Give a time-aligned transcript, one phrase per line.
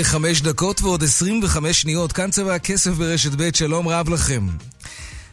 [0.00, 4.46] וחמש דקות ועוד עשרים וחמש שניות, כאן צבע הכסף ברשת ב', שלום רב לכם.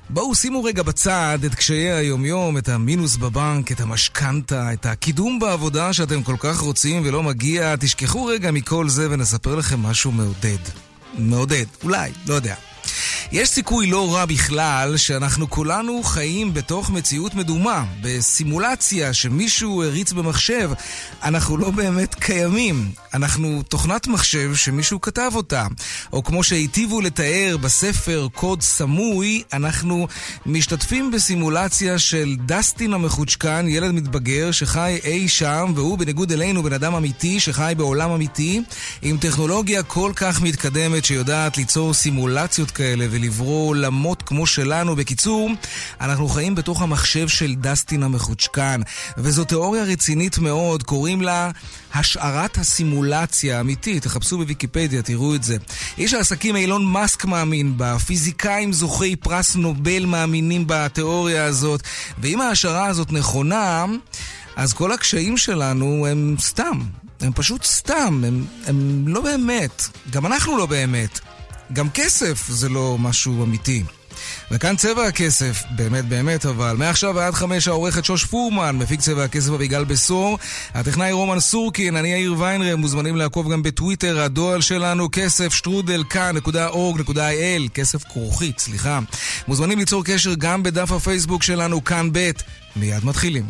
[0.10, 5.94] בואו שימו רגע בצד את קשיי היומיום, את המינוס בבנק, את המשכנתה, את הקידום בעבודה
[5.94, 7.76] שאתם כל כך רוצים ולא מגיע.
[7.80, 10.58] תשכחו רגע מכל זה ונספר לכם משהו מעודד.
[11.18, 12.56] מעודד, אולי, לא יודע.
[13.32, 20.72] יש סיכוי לא רע בכלל שאנחנו כולנו חיים בתוך מציאות מדומה, בסימולציה שמישהו הריץ במחשב.
[21.24, 22.92] אנחנו לא באמת קיימים.
[23.14, 25.68] אנחנו תוכנת מחשב שמישהו כתב אותה.
[26.14, 30.08] או כמו שהיטיבו לתאר בספר קוד סמוי, אנחנו
[30.46, 36.96] משתתפים בסימולציה של דסטין המחוצ'קן, ילד מתבגר שחי אי שם, והוא בניגוד אלינו בן אדם
[36.96, 38.62] אמיתי שחי בעולם אמיתי,
[39.02, 44.96] עם טכנולוגיה כל כך מתקדמת שיודעת ליצור סימולציות כאלה ולברוא עולמות כמו שלנו.
[44.96, 45.50] בקיצור,
[46.02, 48.82] אנחנו חיים בתוך המחשב של דסטין המחוצ'קן,
[49.18, 51.52] וזו תיאוריה רצינית מאוד, קוראים לה
[51.94, 54.04] השערת הסימולציה האמיתית.
[54.04, 55.58] תחפשו בוויקיפדיה, תראו את זה.
[55.98, 61.82] איש העסקים אילון מאסק מאמין בה, פיזיקאים זוכי פרס נובל מאמינים בתיאוריה הזאת,
[62.18, 63.86] ואם ההשערה הזאת נכונה,
[64.56, 66.82] אז כל הקשיים שלנו הם סתם.
[67.22, 69.84] הם פשוט סתם, הם, הם לא באמת.
[70.10, 71.20] גם אנחנו לא באמת.
[71.74, 73.84] גם כסף זה לא משהו אמיתי.
[74.52, 76.76] וכאן צבע הכסף, באמת באמת אבל.
[76.78, 80.38] מעכשיו ועד חמש העורכת שוש פורמן, מפיק צבע הכסף אביגל בשור,
[80.74, 87.70] הטכנאי רומן סורקין, אני יאיר ויינרם, מוזמנים לעקוב גם בטוויטר, הדואל שלנו כסף שטרודל כאן.org.il,
[87.74, 89.00] כסף כרוכית, סליחה.
[89.48, 92.32] מוזמנים ליצור קשר גם בדף הפייסבוק שלנו כאן ב',
[92.76, 93.46] מיד מתחילים.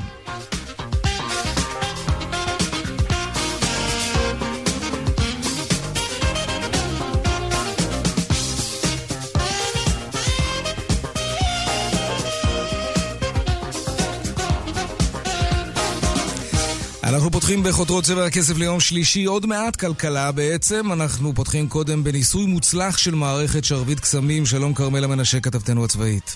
[17.18, 20.92] אנחנו פותחים בחותרות צבע הכסף ליום שלישי, עוד מעט כלכלה בעצם.
[20.92, 24.46] אנחנו פותחים קודם בניסוי מוצלח של מערכת שרביט קסמים.
[24.46, 26.36] שלום כרמלה מנשה, כתבתנו הצבאית.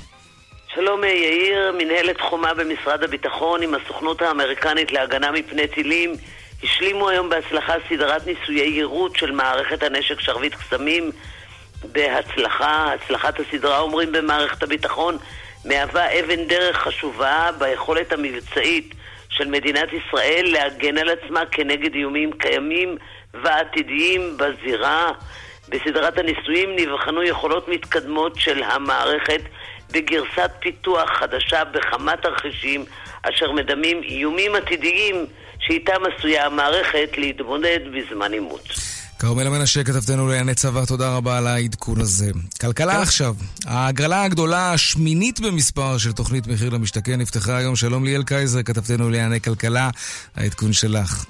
[0.75, 6.13] שלום יאיר, מנהלת חומה במשרד הביטחון עם הסוכנות האמריקנית להגנה מפני טילים
[6.63, 11.11] השלימו היום בהצלחה סדרת ניסויי יירוט של מערכת הנשק שרביט קסמים
[11.91, 12.93] בהצלחה.
[12.93, 15.17] הצלחת הסדרה, אומרים במערכת הביטחון,
[15.65, 18.93] מהווה אבן דרך חשובה ביכולת המבצעית
[19.31, 22.97] של מדינת ישראל להגן על עצמה כנגד איומים קיימים
[23.33, 25.11] ועתידיים בזירה.
[25.69, 29.41] בסדרת הניסויים נבחנו יכולות מתקדמות של המערכת
[29.91, 32.85] בגרסת פיתוח חדשה בכמה תרחישים
[33.21, 35.25] אשר מדמים איומים עתידיים
[35.59, 38.67] שאיתם עשויה המערכת להתמודד בזמן עימות.
[39.21, 42.31] כרמלה מנשה, כתבתנו לענייני צבא, תודה רבה על העדכון הזה.
[42.61, 43.35] כלכלה עכשיו.
[43.65, 47.75] ההגרלה הגדולה השמינית במספר של תוכנית מחיר למשתכן נפתחה היום.
[47.75, 49.89] שלום ליאל קייזר, כתבתנו לענייני כלכלה,
[50.35, 51.25] העדכון שלך.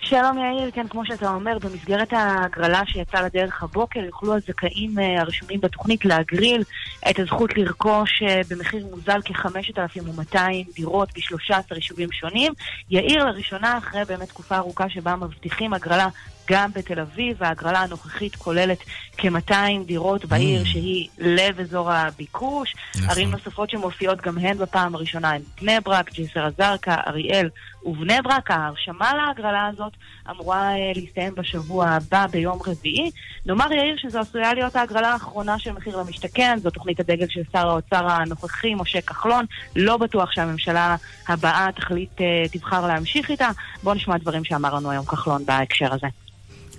[0.00, 5.60] שלום יאיר, כן, כמו שאתה אומר, במסגרת ההגרלה שיצאה לדרך הבוקר, יוכלו הזכאים אה, הרשומים
[5.60, 6.62] בתוכנית להגריל
[7.10, 10.38] את הזכות לרכוש אה, במחיר מוזל כ-5,200
[10.74, 12.52] דירות ב-13 יישובים שונים.
[12.90, 16.08] יאיר לראשונה, אחרי באמת תקופה ארוכה שבה מבטיחים הגרלה
[16.50, 18.78] גם בתל אביב, ההגרלה הנוכחית כוללת
[19.16, 19.54] כ-200
[19.86, 20.66] דירות בעיר mm.
[20.66, 22.74] שהיא לב אזור הביקוש.
[22.96, 23.10] נכון.
[23.10, 27.48] ערים נוספות שמופיעות גם הן בפעם הראשונה הן בני ברק, ג'סר א-זרקא, אריאל
[27.84, 28.50] ובני ברק.
[28.50, 29.92] ההרשמה להגרלה הזאת
[30.30, 33.10] אמורה אה, להסתיים בשבוע הבא ביום רביעי.
[33.46, 37.68] נאמר יאיר שזו עשויה להיות ההגרלה האחרונה של מחיר למשתכן, זו תוכנית הדגל של שר
[37.68, 39.44] האוצר הנוכחי, משה כחלון.
[39.76, 40.96] לא בטוח שהממשלה
[41.28, 43.50] הבאה תחליט, אה, תבחר להמשיך איתה.
[43.82, 46.06] בואו נשמע דברים שאמר לנו היום כחלון בהקשר הזה.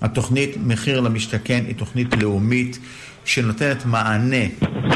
[0.02, 2.78] התוכנית מחיר למשתכן היא תוכנית לאומית
[3.24, 4.44] שנותנת מענה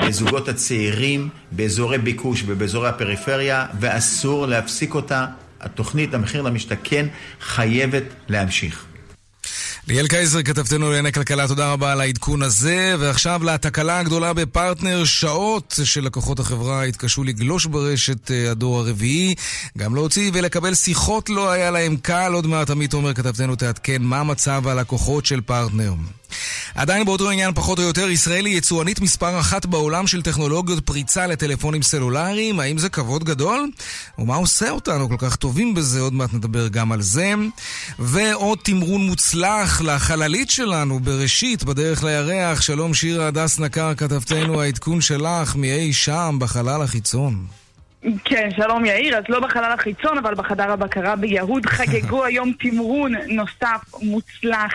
[0.07, 5.27] לזוגות הצעירים באזורי ביקוש ובאזורי הפריפריה, ואסור להפסיק אותה.
[5.61, 7.07] התוכנית המחיר למשתכן
[7.41, 8.90] חייבת להמשיך.
[9.89, 12.95] ליאל קייזר, כתבתנו לענייני כלכלה, תודה רבה על העדכון הזה.
[12.99, 19.35] ועכשיו לתקלה הגדולה בפרטנר, שעות שלקוחות החברה התקשו לגלוש ברשת אה, הדור הרביעי.
[19.79, 22.33] גם להוציא ולקבל שיחות לא היה להם קל.
[22.33, 25.93] עוד מעט עמית עומר, כתבתנו, תעדכן מה מצב הלקוחות של פרטנר.
[26.75, 31.27] עדיין באותו עניין פחות או יותר, ישראל היא יצואנית מספר אחת בעולם של טכנולוגיות פריצה
[31.27, 32.61] לטלפונים סלולריים.
[32.61, 33.71] האם זה כבוד גדול?
[34.19, 36.01] ומה עושה אותנו כל כך טובים בזה?
[36.01, 37.35] עוד מעט נדבר גם על זה.
[37.99, 42.61] ועוד תמרון מוצלח לחללית שלנו בראשית, בדרך לירח.
[42.61, 47.47] שלום שירה הדס נקר, כתבתנו, העדכון שלך מאי שם בחלל החיצון.
[48.25, 49.19] כן, שלום יאיר.
[49.19, 54.73] אז לא בחלל החיצון, אבל בחדר הבקרה ביהוד חגגו היום תמרון נוסף מוצלח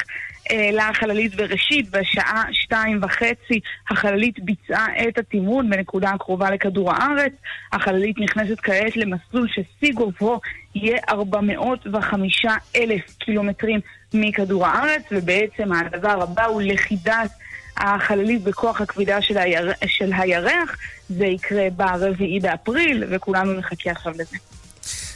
[0.50, 3.60] העלה החללית בראשית, בשעה שתיים וחצי
[3.90, 7.34] החללית ביצעה את התימון בנקודה הקרובה לכדור הארץ.
[7.72, 10.40] החללית נכנסת כעת למסלול ששיא גובהו
[10.76, 12.46] יהיה 405
[12.76, 13.80] אלף קילומטרים
[14.14, 17.32] מכדור הארץ, ובעצם הדבר הבא הוא לכידת
[17.78, 19.72] החללית בכוח הכבידה של, היר...
[19.86, 20.78] של הירח.
[21.10, 24.38] זה יקרה ברביעי באפריל, וכולנו נחכה עכשיו לזה.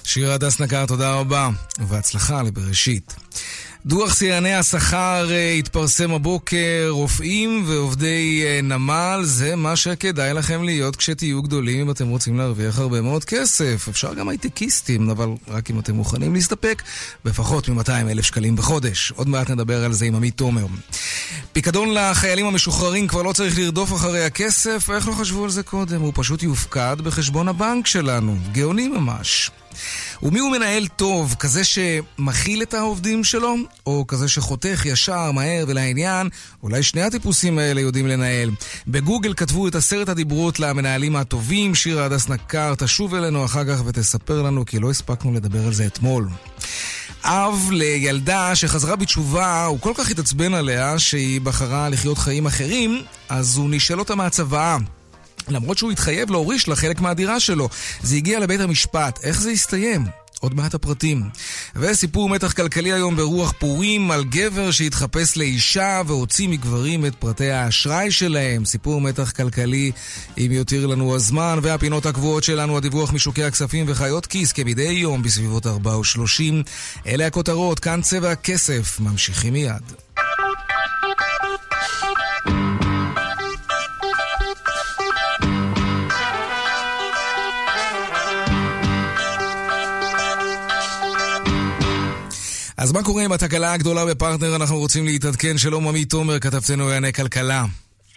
[0.04, 1.50] שירה הדס נגר, תודה רבה,
[1.80, 3.16] ובהצלחה לבראשית.
[3.86, 10.96] דוח שיאני השכר אה, התפרסם הבוקר, רופאים ועובדי אה, נמל, זה מה שכדאי לכם להיות
[10.96, 13.88] כשתהיו גדולים אם אתם רוצים להרוויח הרבה מאוד כסף.
[13.90, 16.84] אפשר גם הייטקיסטים, אבל רק אם אתם מוכנים להסתפק
[17.26, 19.12] בפחות מ-200 אלף שקלים בחודש.
[19.16, 20.66] עוד מעט נדבר על זה עם עמית תומר.
[21.54, 26.02] פיקדון לחיילים המשוחררים כבר לא צריך לרדוף אחרי הכסף, איך לא חשבו על זה קודם?
[26.02, 28.38] הוא פשוט יופקד בחשבון הבנק שלנו.
[28.52, 29.52] גאוני ממש.
[30.24, 31.36] ומי הוא מנהל טוב?
[31.40, 33.56] כזה שמכיל את העובדים שלו?
[33.86, 36.30] או כזה שחותך ישר, מהר ולעניין?
[36.64, 38.52] אולי שני הטיפוסים האלה יודעים לנהל.
[38.88, 41.76] בגוגל כתבו את עשרת הדיברות למנהלים הטובים.
[41.76, 45.86] שירה הדס נקר תשוב אלינו אחר כך ותספר לנו, כי לא הספקנו לדבר על זה
[45.86, 46.28] אתמול.
[47.24, 53.58] אב לילדה שחזרה בתשובה, הוא כל כך התעצבן עליה שהיא בחרה לחיות חיים אחרים, אז
[53.58, 54.78] הוא נשאל אותה מהצוואה.
[55.52, 57.70] למרות שהוא התחייב להוריש לה חלק מהדירה שלו.
[58.04, 59.20] זה הגיע לבית המשפט.
[59.24, 60.06] איך זה הסתיים?
[60.40, 61.24] עוד מעט הפרטים.
[61.76, 68.12] וסיפור מתח כלכלי היום ברוח פורים על גבר שהתחפש לאישה והוציא מגברים את פרטי האשראי
[68.12, 68.66] שלהם.
[68.66, 69.92] סיפור מתח כלכלי,
[70.38, 75.68] אם יותיר לנו הזמן, והפינות הקבועות שלנו, הדיווח משוקי הכספים וחיות כיס כמדי יום בסביבות
[75.68, 76.64] 4 או 30.
[77.08, 79.84] אלה הכותרות, כאן צבע הכסף, ממשיכים מיד.
[92.82, 94.56] אז מה קורה עם התקלה הגדולה בפרטנר?
[94.56, 95.58] אנחנו רוצים להתעדכן.
[95.58, 97.64] שלום עמית תומר, כתבתנו לענייני כלכלה.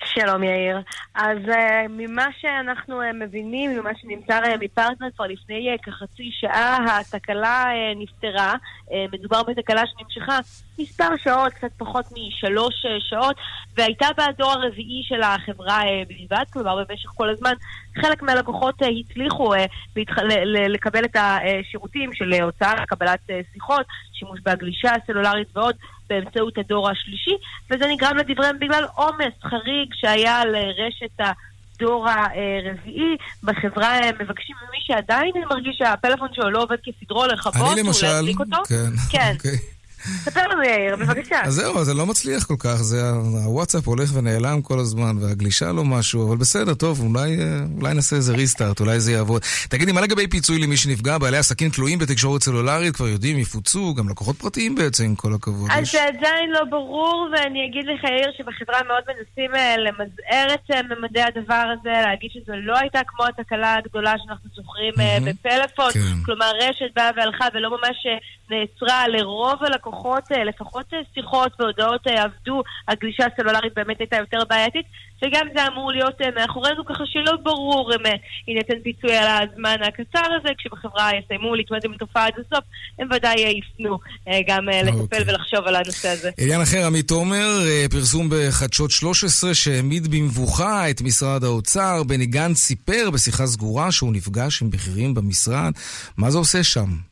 [0.04, 0.80] שלום יאיר.
[1.14, 7.00] אז uh, ממה שאנחנו uh, מבינים, ממה שנמסר uh, מפרטנר כבר לפני uh, כחצי שעה,
[7.00, 8.54] התקלה uh, נפתרה.
[8.88, 10.38] Uh, מדובר בתקלה שנמשכה
[10.82, 13.36] מספר שעות, קצת פחות משלוש uh, שעות,
[13.76, 17.52] והייתה בדור הרביעי של החברה uh, בלבד, כלומר במשך כל הזמן
[18.00, 19.52] חלק מהלקוחות uh, הצליחו.
[20.68, 23.20] לקבל את השירותים של הוצאה, קבלת
[23.52, 25.74] שיחות, שימוש בהגלישה הסלולרית ועוד.
[26.12, 27.36] באמצעות הדור השלישי,
[27.70, 33.16] וזה נגרם לדבריהם בגלל עומס חריג שהיה על רשת הדור הרביעי.
[33.42, 38.06] בחברה מבקשים ממי שעדיין מרגיש שהפלאפון שלו לא עובד כסדרו לכבות, אני למשל,
[38.68, 39.32] כן, כן.
[39.36, 39.58] אוקיי.
[40.24, 41.42] ספר לנו יאיר, בבקשה.
[41.42, 43.10] אז זהו, זה לא מצליח כל כך, זה
[43.44, 48.16] הוואטסאפ הולך ונעלם כל הזמן, והגלישה לא משהו, אבל בסדר, טוב, אולי, אה, אולי נעשה
[48.16, 49.42] איזה ריסטארט, אולי זה יעבוד.
[49.68, 51.18] תגידי, מה לגבי פיצוי למי שנפגע?
[51.18, 55.70] בעלי עסקים תלויים בתקשורת סלולרית, כבר יודעים, יפוצו, גם לקוחות פרטיים בעצם, עם כל הכבוד.
[55.74, 60.70] אז זה עדיין לא ברור, ואני אגיד לך, יאיר, שבחברה מאוד מנסים אה, למזער את
[60.70, 64.92] אה, ממדי הדבר הזה, להגיד שזו לא הייתה כמו התקלה הגדולה שאנחנו זוכרים
[65.24, 65.92] בפלאפון.
[65.92, 66.24] כן.
[66.24, 67.96] כלומר, רשת באה והלכה ולא ממש
[68.50, 69.91] נעצרה לרוב הלקוחות,
[70.32, 74.86] אה, לפחות אה, שיחות והודעות אה, עבדו, הגלישה הסלולרית באמת הייתה יותר בעייתית,
[75.24, 78.00] וגם זה אמור להיות מאחורינו, ככה שלא ברור אם
[78.48, 82.64] יינתן פיצוי על הזמן הקצר הזה, כשבחברה יסיימו להתמודד עם התופעה עד הסוף,
[82.98, 83.98] הם ודאי יפנו
[84.48, 84.98] גם לטפל.
[84.98, 85.22] אוקיי.
[85.26, 86.30] ולחשוב על הנושא הזה.
[86.38, 87.48] עניין אחר, עמית תומר,
[87.90, 92.02] פרסום בחדשות 13 שהעמיד במבוכה את משרד האוצר.
[92.02, 95.72] בני גנץ סיפר בשיחה סגורה שהוא נפגש עם בכירים במשרד.
[96.16, 97.11] מה זה עושה שם?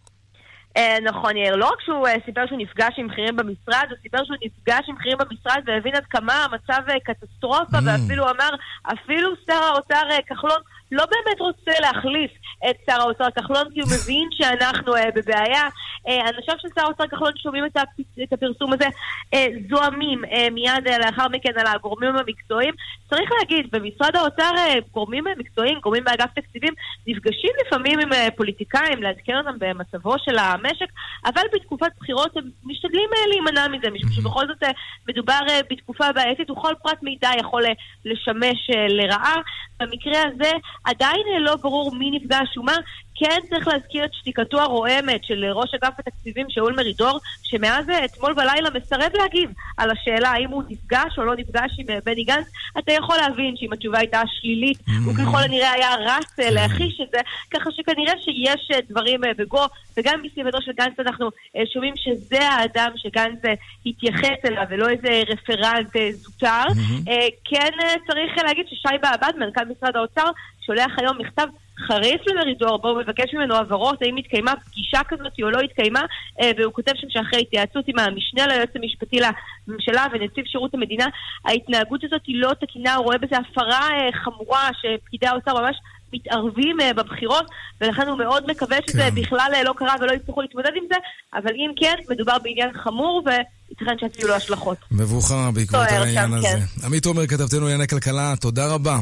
[0.80, 1.56] אה, נכון, יאיר.
[1.56, 4.94] לא רק שהוא אה, סיפר שהוא נפגש עם בכירים במשרד, הוא סיפר שהוא נפגש עם
[4.94, 7.82] בכירים במשרד והבין עד כמה המצב אה, קטסטרופה, mm.
[7.86, 8.50] ואפילו אמר,
[8.92, 10.60] אפילו שר האוצר כחלון
[10.92, 12.30] לא באמת רוצה להחליף
[12.70, 15.68] את שר האוצר כחלון, כי הוא מבין שאנחנו uh, בבעיה.
[16.08, 17.88] Uh, אנשיו של שר האוצר כחלון שומעים את, הפ...
[18.22, 18.88] את הפרסום הזה,
[19.34, 19.38] uh,
[19.70, 22.74] זועמים uh, מיד uh, לאחר מכן על הגורמים המקצועיים.
[23.10, 26.74] צריך להגיד, במשרד האוצר uh, גורמים מקצועיים, גורמים באגף תקציבים,
[27.06, 30.88] נפגשים לפעמים עם uh, פוליטיקאים, לעדכן אותם במצבו של המשק,
[31.26, 34.66] אבל בתקופת בחירות הם משתדלים uh, להימנע מזה, משום שבכל זאת uh,
[35.08, 37.68] מדובר uh, בתקופה בעייתית, וכל פרט מידע יכול uh,
[38.04, 39.36] לשמש uh, לרעה.
[39.80, 40.52] במקרה הזה
[40.84, 42.76] עדיין לא ברור מי נפגש ומה.
[43.20, 48.70] כן צריך להזכיר את שתיקתו הרועמת של ראש אגף התקציבים שאול מרידור, שמאז אתמול בלילה
[48.70, 52.46] מסרב להגיב על השאלה האם הוא נפגש או לא נפגש עם אה, בני גנץ.
[52.78, 54.92] אתה יכול להבין שאם התשובה הייתה שלילית, mm-hmm.
[55.04, 57.18] הוא ככל הנראה היה רץ אה, להכחיש את זה,
[57.50, 59.64] ככה שכנראה שיש אה, דברים בגו,
[59.96, 61.30] וגם בסביבתו של גנץ אנחנו
[61.72, 63.38] שומעים שזה האדם שגנץ
[63.86, 66.62] התייחס אליו, ולא איזה רפרנט זוטר.
[66.68, 67.10] Mm-hmm.
[67.44, 67.70] כן
[68.06, 70.30] צריך להגיד ששי בעבד, מנכ"ל משרד האוצר,
[70.66, 71.46] שולח היום מכתב
[71.86, 76.02] חריף למרידור, בו הוא מבקש ממנו הבהרות, האם התקיימה פגישה כזאת או לא התקיימה,
[76.40, 81.06] אה, והוא כותב שם שאחרי התייעצות עם המשנה ליועץ המשפטי לממשלה ונציב שירות המדינה,
[81.44, 85.76] ההתנהגות הזאת היא לא תקינה, הוא רואה בזה הפרה אה, חמורה שפקידי האוצר ממש
[86.12, 87.46] מתערבים uh, בבחירות,
[87.80, 89.14] ולכן הוא מאוד מקווה שזה כן.
[89.14, 90.98] בכלל לא קרה ולא יצטרכו להתמודד עם זה,
[91.34, 94.76] אבל אם כן, מדובר בעניין חמור וייתכן שיצאו לו השלכות.
[94.90, 96.48] מבוכה בעקבות העניין הזה.
[96.48, 96.86] כן.
[96.86, 98.98] עמית עומר, כתבתנו לענייני כלכלה, תודה רבה.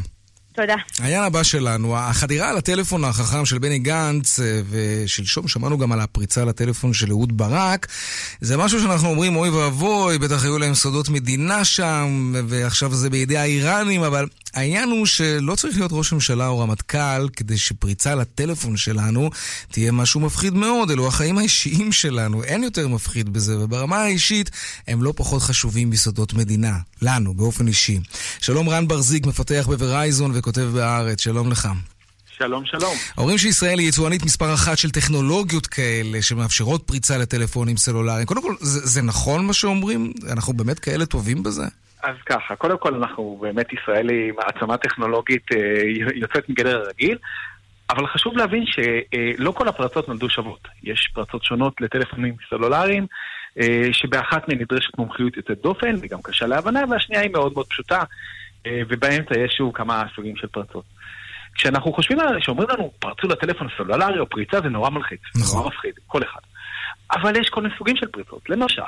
[0.60, 0.74] תודה.
[0.98, 6.00] העניין הבא שלנו, החדירה על הטלפון החכם של בני גנץ, אה, ושלשום שמענו גם על
[6.00, 7.86] הפריצה לטלפון של אהוד ברק,
[8.40, 13.36] זה משהו שאנחנו אומרים, אוי ואבוי, בטח היו להם סודות מדינה שם, ועכשיו זה בידי
[13.36, 14.26] האיראנים, אבל
[14.58, 19.30] העניין הוא שלא צריך להיות ראש ממשלה או רמטכ"ל כדי שפריצה לטלפון שלנו
[19.70, 20.90] תהיה משהו מפחיד מאוד.
[20.90, 24.50] אלו החיים האישיים שלנו, אין יותר מפחיד בזה, וברמה האישית
[24.88, 28.00] הם לא פחות חשובים מסודות מדינה, לנו, באופן אישי.
[28.40, 31.68] שלום רן ברזיק, מפתח בוורייזון וכותב בהארץ, שלום לך.
[32.38, 32.96] שלום, שלום.
[33.18, 38.26] אומרים שישראל היא יצואנית מספר אחת של טכנולוגיות כאלה שמאפשרות פריצה לטלפונים סלולריים.
[38.26, 40.12] קודם כל, זה, זה נכון מה שאומרים?
[40.30, 41.64] אנחנו באמת כאלה טובים בזה?
[42.02, 45.83] אז ככה, קודם כל אנחנו באמת ישראל היא מעצמה טכנולוגית אה,
[46.14, 47.19] יוצאת מגדר הרגיל,
[47.90, 50.69] אבל חשוב להבין שלא כל הפרצות נולדו שוות.
[50.83, 53.07] יש פרצות שונות לטלפונים סלולריים,
[53.59, 58.02] אה, שבאחת מהן נדרשת מומחיות יוצאת דופן וגם קשה להבנה, והשנייה היא מאוד מאוד פשוטה,
[58.67, 60.85] אה, ובאמצע יש שוב כמה סוגים של פרצות.
[61.55, 65.59] כשאנחנו חושבים שאומרים לנו, פרצו לטלפון הסלולרי או פריצה, זה נורא מלחיץ, נכון.
[65.59, 66.40] נורא מפחיד, כל אחד.
[67.12, 68.50] אבל יש כל מיני סוגים של פריצות.
[68.50, 68.82] למשל,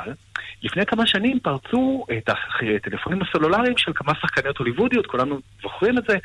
[0.62, 6.16] לפני כמה שנים פרצו את הטלפונים הסלולריים של כמה שחקניות הוליוודיות, כולנו זוכרים את זה,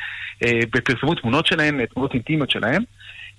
[0.43, 2.83] אה, בפרסמו תמונות שלהם, תמונות אינטימיות שלהם.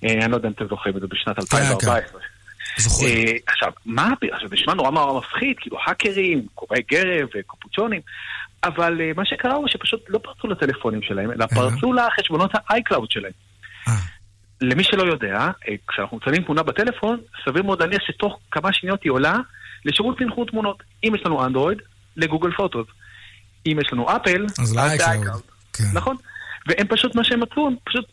[0.04, 2.00] אה, אני לא יודע אם אתם זוכרים את זה בשנת 2014.
[2.00, 2.82] כן, כן.
[2.82, 3.26] זוכרים.
[3.26, 8.00] אה, עכשיו, מה, עכשיו, זה נשמע נורא נורא מפחיד, כאילו האקרים, קוראי גרב וקופוצ'ונים,
[8.64, 13.32] אבל מה שקרה הוא שפשוט לא פרצו לטלפונים שלהם, אלא פרצו לחשבונות ה-iCloud שלהם.
[14.60, 15.36] למי שלא יודע,
[15.68, 19.36] אה, כשאנחנו מצלמים תמונה בטלפון, סביר מאוד להניח שתוך כמה שניות היא עולה
[19.84, 20.82] לשירות פנחור תמונות.
[21.04, 21.78] אם יש לנו אנדרואיד,
[22.16, 22.87] ל Google Photos.
[23.66, 25.42] אם יש לנו אפל, אז ל iCloud.
[25.72, 25.84] כן.
[25.94, 26.16] נכון?
[26.66, 28.04] והם פשוט, מה שהם מצאו, הם פשוט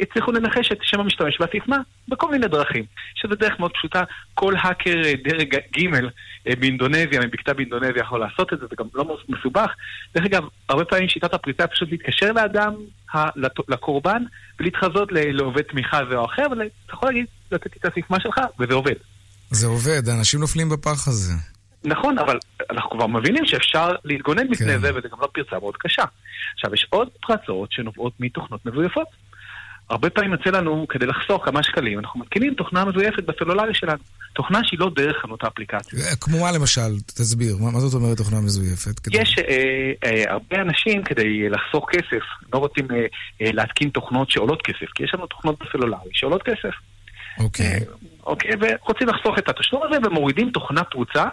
[0.00, 1.76] הצליחו לנחש את שם המשתמש והסיסמה
[2.08, 2.84] בכל מיני דרכים.
[3.14, 4.02] שזה דרך מאוד פשוטה,
[4.34, 8.86] כל האקר אה, דרג ג' אה, באינדונזיה, מבקתה באינדונזיה יכול לעשות את זה, זה גם
[8.94, 9.70] לא מסובך.
[10.14, 12.74] דרך אגב, הרבה פעמים שיטת הפריצה פשוט להתקשר לאדם,
[13.68, 14.22] לקורבן,
[14.60, 18.74] ולהתחזות לעובד תמיכה זה או אחר, אבל אתה יכול להגיד, לתת את הסיסמה שלך, וזה
[18.74, 18.94] עובד.
[19.50, 21.32] זה עובד, אנשים נופלים בפח הזה.
[21.84, 22.38] נכון, אבל
[22.70, 24.80] אנחנו כבר מבינים שאפשר להתגונן מפני כן.
[24.80, 26.02] זה, וזה גם לא פרצה מאוד קשה.
[26.54, 29.06] עכשיו, יש עוד פרצות שנובעות מתוכנות מזויפות.
[29.90, 33.98] הרבה פעמים יוצא לנו, כדי לחסוך כמה שקלים, אנחנו מתקינים תוכנה מזויפת בסלולרי שלנו.
[34.32, 35.98] תוכנה שהיא לא דרך חנות האפליקציה.
[35.98, 36.90] אה, כמו מה למשל?
[37.06, 38.98] תסביר, מה, מה זאת אומרת תוכנה מזויפת?
[38.98, 39.18] כדי...
[39.18, 42.96] יש אה, אה, הרבה אנשים, כדי לחסוך כסף, לא רוצים אה,
[43.42, 46.74] אה, להתקין תוכנות שעולות כסף, כי יש לנו תוכנות בסלולרי שעולות כסף.
[47.38, 47.66] אוקיי.
[47.66, 47.78] אה,
[48.26, 51.24] אוקיי, ורוצים לחסוך את התשלום הזה ומורידים תוכנה פרוצה.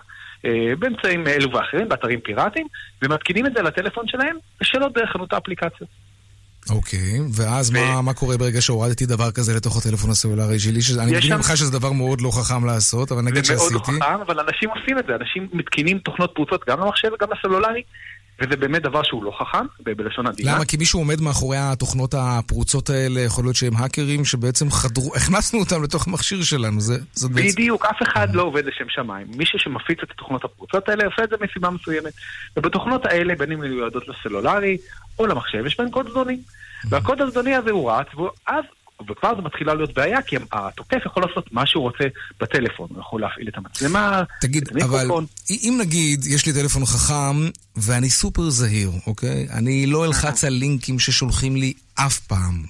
[0.45, 2.67] אה, באמצעים אלו ואחרים, באתרים פיראטיים,
[3.01, 5.89] ומתקינים את זה לטלפון שלהם, שלא דרך חנות האפליקציות.
[6.69, 7.73] אוקיי, ואז ו...
[7.73, 10.81] מה, מה קורה ברגע שהורדתי דבר כזה לתוך הטלפון הסלולרי שלי?
[10.81, 10.97] ש...
[10.97, 13.67] אני מבין ממך שזה דבר מאוד לא חכם לעשות, אבל נגיד שעשיתי.
[13.67, 17.07] זה מאוד לא חכם, אבל אנשים עושים את זה, אנשים מתקינים תוכנות פרוצות גם למחשב
[17.13, 17.81] וגם לסלולרי,
[18.41, 20.55] וזה באמת דבר שהוא לא חכם, בלשון עדינה.
[20.55, 20.65] למה?
[20.65, 25.83] כי מישהו עומד מאחורי התוכנות הפרוצות האלה, יכול להיות שהם האקרים שבעצם חדרו, הכנסנו אותם
[25.83, 27.47] לתוך המכשיר שלנו, זה, זאת בעצם...
[27.47, 29.27] בדיוק, אף אחד לא עובד לשם שמיים.
[29.37, 32.13] מישהו שמפיץ את התוכנות הפרוצות האלה עושה את זה מסיבה מסוימת.
[32.57, 34.77] ובתוכנות האלה, בין אם מיועדות לסלולרי
[35.19, 36.37] או למחשב, יש בהן קוד זדוני.
[36.89, 38.63] והקוד הזדוני הזה הוא רץ, ואז
[39.01, 42.03] וכבר זו מתחילה להיות בעיה, כי התוקף יכול לעשות מה שהוא רוצה
[42.41, 42.87] בטלפון.
[42.89, 45.25] הוא יכול להפעיל את המצלמה, תגיד, את המיקרופון.
[45.47, 49.47] אבל אם נגיד, יש לי טלפון חכם, ואני סופר זהיר, אוקיי?
[49.53, 52.63] אני לא אלחץ על לינקים ששולחים לי אף פעם.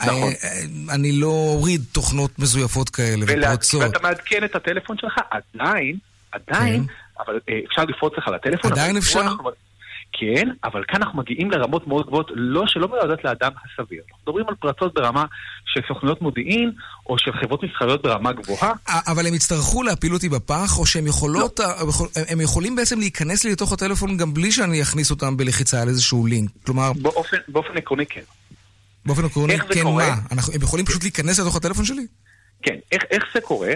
[0.00, 0.14] נכון.
[0.14, 3.82] אה, אה, אני לא אוריד תוכנות מזויפות כאלה ופרוצות.
[3.82, 5.96] ואתה מעדכן את הטלפון שלך, עדיין,
[6.32, 6.92] עדיין, כן.
[7.26, 8.72] אבל אה, אפשר לפרוץ לך לטלפון.
[8.72, 9.26] עדיין אפשר?
[10.20, 14.02] כן, אבל כאן אנחנו מגיעים לרמות מאוד גבוהות, לא שלא מיועדות לאדם הסביר.
[14.08, 15.24] אנחנו מדברים על פרצות ברמה
[15.64, 16.72] של סוכנויות מודיעין,
[17.06, 18.72] או של חברות מסחריות ברמה גבוהה.
[18.86, 21.66] אבל הם יצטרכו להפיל אותי בפח, או שהם יכולות, לא.
[22.28, 26.26] הם יכולים בעצם להיכנס לי לתוך הטלפון גם בלי שאני אכניס אותם בלחיצה על איזשהו
[26.26, 26.50] לינק.
[26.66, 26.92] כלומר...
[26.92, 28.20] באופן, באופן עקרוני כן.
[29.06, 30.08] באופן עקרוני כן קורה?
[30.08, 30.16] מה?
[30.32, 32.06] אנחנו, הם יכולים פשוט להיכנס לתוך הטלפון שלי?
[32.62, 32.76] כן.
[32.92, 33.72] איך, איך זה קורה?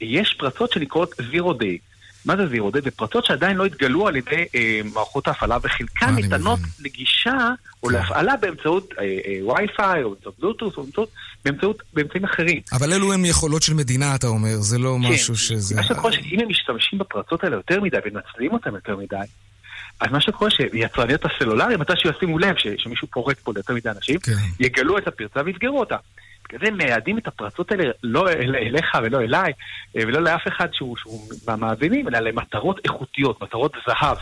[0.00, 1.95] יש פרצות שנקראות Zero Day.
[2.26, 2.70] מה זה זירו?
[2.84, 7.48] זה פרצות שעדיין לא התגלו על ידי אה, מערכות ההפעלה, וחלקן ניתנות לגישה
[7.82, 7.94] או כן.
[7.94, 11.08] להפעלה באמצעות אה, אה, וי-פיי, או באמצעות בלוטוס, או באמצעות,
[11.44, 12.60] באמצעות, באמצעים אחרים.
[12.72, 15.12] אבל אלו הם יכולות של מדינה, אתה אומר, זה לא כן.
[15.12, 15.76] משהו שזה...
[15.76, 19.16] מה שקורה שאם הם משתמשים בפרצות האלה יותר מדי ומנצלים אותם יותר מדי,
[20.00, 24.32] אז מה שקורה שיצרניות הסלולרי, מתי שישימו לב שמישהו פורק פה ליותר מדי אנשים, כן.
[24.60, 25.96] יגלו את הפרצה ויסגרו אותה.
[26.48, 29.52] בגלל זה מייעדים את הפרצות האלה לא אל, אליך ולא אליי,
[29.96, 34.16] אה, ולא לאף אחד שהוא, שהוא מהמאזינים, אלא למטרות איכותיות, מטרות זהב,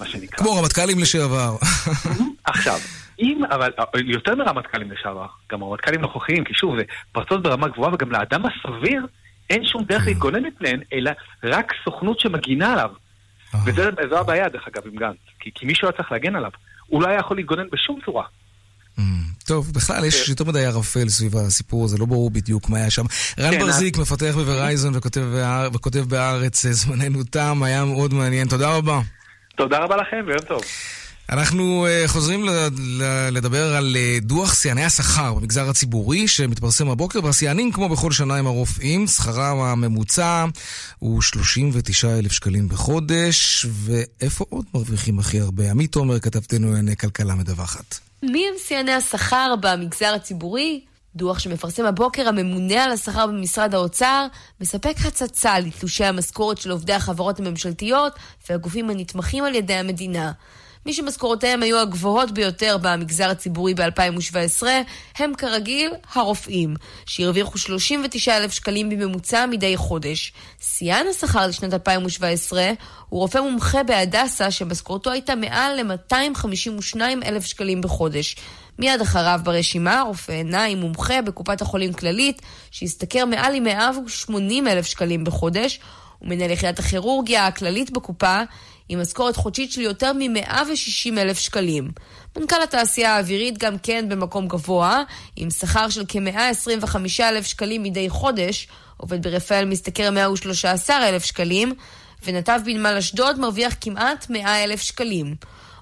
[0.00, 0.38] מה שנקרא.
[0.38, 1.56] כמו רמטכ"לים לשעבר.
[2.44, 2.78] עכשיו,
[3.18, 3.70] אם, אבל
[4.04, 9.06] יותר מרמטכ"לים לשעבר, גם רמטכ"לים נוכחיים, כי שוב, זה פרצות ברמה גבוהה, וגם לאדם הסביר
[9.50, 10.08] אין שום דרך כן.
[10.08, 11.10] להתגונן מפניהן, אלא
[11.42, 12.90] רק סוכנות שמגינה עליו.
[13.64, 15.16] וזו הבעיה, דרך אגב, עם גנץ.
[15.40, 16.50] כי, כי מישהו היה צריך להגן עליו.
[16.86, 18.24] הוא לא היה יכול להתגונן בשום צורה.
[19.42, 20.30] טוב, בכלל יש כן.
[20.30, 23.04] יותר מדי ערפל סביב הסיפור הזה, לא ברור בדיוק מה היה שם.
[23.38, 24.94] רן כן, ברזיק, מפתח בוורייזון
[25.72, 28.48] וכותב בהארץ, אה, זמננו תם, היה מאוד מעניין.
[28.48, 29.00] תודה רבה.
[29.56, 30.62] תודה רבה לכם ויום טוב.
[31.30, 32.46] אנחנו uh, חוזרים
[33.32, 38.46] לדבר על uh, דוח שיאני השכר במגזר הציבורי שמתפרסם הבוקר, והשיאנים כמו בכל שנה הם
[38.46, 40.44] הרופאים, שכרם הממוצע
[40.98, 45.70] הוא 39,000 שקלים בחודש, ואיפה עוד מרוויחים הכי הרבה?
[45.70, 48.11] עמית תומר, כתבתנו לענייני כלכלה מדווחת.
[48.22, 50.84] מי הם שיאני השכר במגזר הציבורי?
[51.16, 54.26] דוח שמפרסם הבוקר הממונה על השכר במשרד האוצר
[54.60, 58.12] מספק הצצה לתלושי המשכורת של עובדי החברות הממשלתיות
[58.50, 60.32] והגופים הנתמכים על ידי המדינה.
[60.86, 64.62] מי שמשכורותיהם היו הגבוהות ביותר במגזר הציבורי ב-2017
[65.18, 66.74] הם כרגיל הרופאים,
[67.06, 70.32] שהרוויחו 39,000 שקלים בממוצע מדי חודש.
[70.60, 72.72] שיאן השכר לשנת 2017
[73.08, 78.36] הוא רופא מומחה בהדסה שמשכורתו הייתה מעל ל-252,000 שקלים בחודש.
[78.78, 85.80] מיד אחריו ברשימה רופא עיניים מומחה בקופת החולים כללית, שהשתכר מעל ל-180,000 שקלים בחודש,
[86.22, 88.42] ומנהל יחידת הכירורגיה הכללית בקופה
[88.92, 91.90] עם משכורת חודשית של יותר מ-160 אלף שקלים.
[92.36, 95.02] מנכ"ל התעשייה האווירית גם כן במקום גבוה,
[95.36, 101.72] עם שכר של כ-125 אלף שקלים מדי חודש, עובד ברפאל משתכר 113 אלף שקלים,
[102.24, 105.34] ונתב בנמל אשדוד מרוויח כמעט 100 אלף שקלים.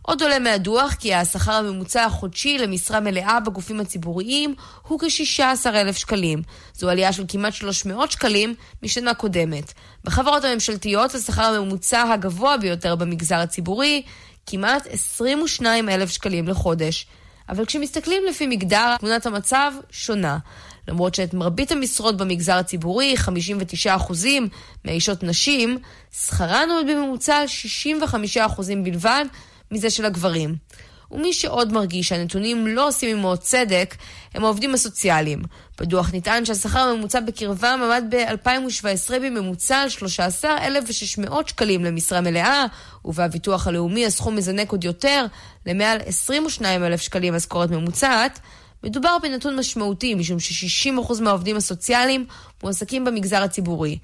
[0.03, 4.55] עוד עולה מהדוח כי השכר הממוצע החודשי למשרה מלאה בגופים הציבוריים
[4.89, 6.43] הוא כ-16,000 שקלים.
[6.75, 9.73] זו עלייה של כמעט 300 שקלים משנה קודמת.
[10.05, 14.03] בחברות הממשלתיות השכר הממוצע הגבוה ביותר במגזר הציבורי,
[14.47, 17.07] כמעט 22,000 שקלים לחודש.
[17.49, 20.39] אבל כשמסתכלים לפי מגדר, תמונת המצב שונה.
[20.89, 23.15] למרות שאת מרבית המשרות במגזר הציבורי,
[23.87, 23.89] 59%
[24.85, 25.79] מהאישות נשים,
[26.13, 27.47] שכרן עומד בממוצע על
[28.37, 28.39] 65%
[28.85, 29.25] בלבד
[29.71, 30.57] מזה של הגברים.
[31.11, 33.95] ומי שעוד מרגיש שהנתונים לא עושים עמו צדק,
[34.35, 35.43] הם העובדים הסוציאליים.
[35.81, 42.65] בדוח נטען שהשכר הממוצע בקרבם עמד ב-2017 בממוצע על 13,600 שקלים למשרה מלאה,
[43.05, 45.27] ובביטוח הלאומי הסכום מזנק עוד יותר,
[45.67, 48.41] למעל 22,000 שקלים משכורת ממוצעת.
[48.85, 52.27] מדובר בנתון משמעותי, משום ש-60% מהעובדים הסוציאליים
[52.63, 53.99] מועסקים במגזר הציבורי.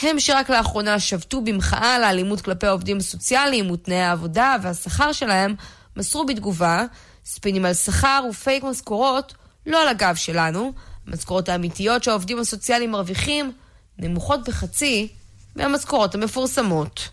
[0.00, 5.54] הם שרק לאחרונה שבתו במחאה על האלימות כלפי העובדים הסוציאליים ותנאי העבודה והשכר שלהם,
[5.96, 6.84] מסרו בתגובה
[7.24, 9.34] ספינים על שכר ופייק משכורות,
[9.66, 10.72] לא על הגב שלנו.
[11.06, 13.52] המשכורות האמיתיות שהעובדים הסוציאליים מרוויחים
[13.98, 15.08] נמוכות בחצי
[15.56, 17.08] מהמשכורות המפורסמות.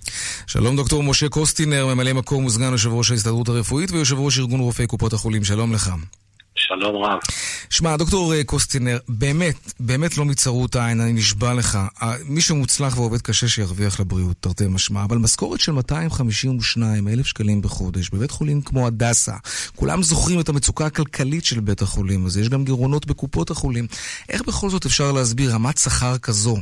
[0.48, 4.88] שלום דוקטור משה קוסטינר, ממלא מקום וסגן יושב ראש ההסתדרות הרפואית ויושב ראש ארגון רופאי
[4.88, 5.92] קופות החולים, שלום לך.
[6.68, 7.20] שלום רב.
[7.70, 11.78] שמע, דוקטור אה, קוסטינר, באמת, באמת לא מצרות העין, אני נשבע לך.
[12.26, 18.10] מי שמוצלח ועובד קשה שירוויח לבריאות, תרתי משמע, אבל משכורת של 252 אלף שקלים בחודש
[18.10, 19.36] בבית חולים כמו הדסה,
[19.76, 23.88] כולם זוכרים את המצוקה הכלכלית של בית החולים הזה, יש גם גירעונות בקופות החולים.
[24.30, 26.58] איך בכל זאת אפשר להסביר רמת שכר כזו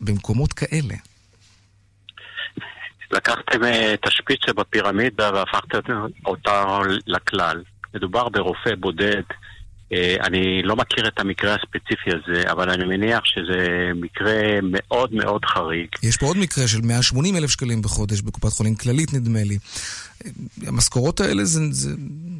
[0.00, 0.94] במקומות כאלה?
[3.12, 5.78] לקחתם אה, תשפיץ שבפירמידה והפכתם
[6.26, 6.64] אותה
[7.06, 7.62] לכלל.
[7.94, 9.22] מדובר ברופא בודד.
[9.92, 15.44] אה, אני לא מכיר את המקרה הספציפי הזה, אבל אני מניח שזה מקרה מאוד מאוד
[15.44, 15.88] חריג.
[16.02, 19.58] יש פה עוד מקרה של 180 אלף שקלים בחודש בקופת חולים כללית, נדמה לי.
[20.66, 21.90] המשכורות האלה זה, זה,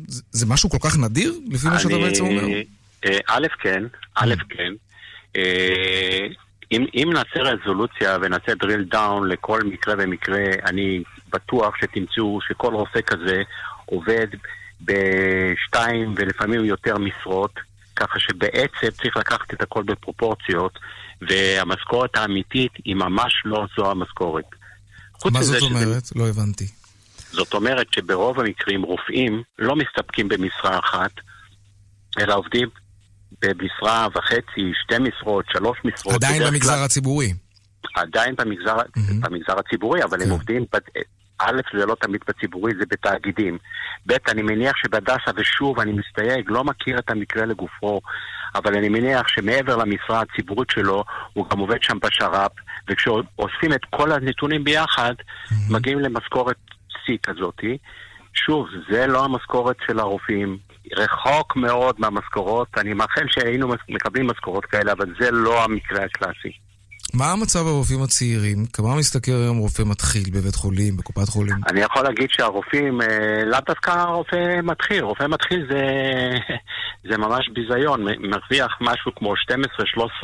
[0.09, 2.45] זה, זה משהו כל כך נדיר, לפי מה שאתה בעצם אומר?
[3.05, 3.83] אה, א', כן,
[4.15, 4.35] א'.
[4.49, 4.73] כן.
[5.37, 6.27] אה,
[6.73, 13.01] אם, אם נעשה רזולוציה ונעשה drill down לכל מקרה ומקרה, אני בטוח שתמצאו שכל רופא
[13.07, 13.43] כזה
[13.87, 14.27] עובד
[14.85, 17.61] בשתיים ולפעמים יותר משרות,
[17.97, 20.79] ככה שבעצם צריך לקחת את הכל בפרופורציות,
[21.21, 24.45] והמשכורת האמיתית היא ממש לא זו המשכורת.
[25.33, 26.05] מה זאת אומרת?
[26.05, 26.15] שזה...
[26.19, 26.67] לא הבנתי.
[27.31, 31.11] זאת אומרת שברוב המקרים רופאים לא מסתפקים במשרה אחת,
[32.19, 32.69] אלא עובדים
[33.43, 36.15] במשרה וחצי, שתי משרות, שלוש משרות.
[36.15, 36.85] עדיין במגזר כלל...
[36.85, 37.33] הציבורי.
[37.95, 39.13] עדיין במגזר, mm-hmm.
[39.21, 40.25] במגזר הציבורי, אבל כן.
[40.25, 40.65] הם עובדים
[41.47, 43.59] א', זה לא תמיד בציבורי, זה בתאגידים.
[44.07, 48.01] ב', אני מניח שבהדסה, ושוב, אני מסתייג, לא מכיר את המקרה לגופו,
[48.55, 52.53] אבל אני מניח שמעבר למשרה הציבורית שלו, הוא גם עובד שם בשר"פ,
[52.89, 55.55] וכשאוספים את כל הנתונים ביחד, mm-hmm.
[55.71, 56.57] מגיעים למשכורת
[57.07, 57.79] שיא כזאתי.
[58.35, 60.59] שוב, זה לא המשכורת של הרופאים.
[60.97, 62.69] רחוק מאוד מהמשכורות.
[62.77, 66.59] אני מאחל שהיינו מקבלים משכורות כאלה, אבל זה לא המקרה הקלאסי.
[67.15, 68.67] מה המצב הרופאים הצעירים?
[68.73, 71.57] כמה משתכר היום רופא מתחיל בבית חולים, בקופת חולים?
[71.69, 75.05] אני יכול להגיד שהרופאים, אה, לאו דווקא רופא מתחיל.
[75.05, 75.83] רופא מתחיל זה,
[77.11, 78.05] זה ממש ביזיון.
[78.05, 79.35] מרוויח משהו כמו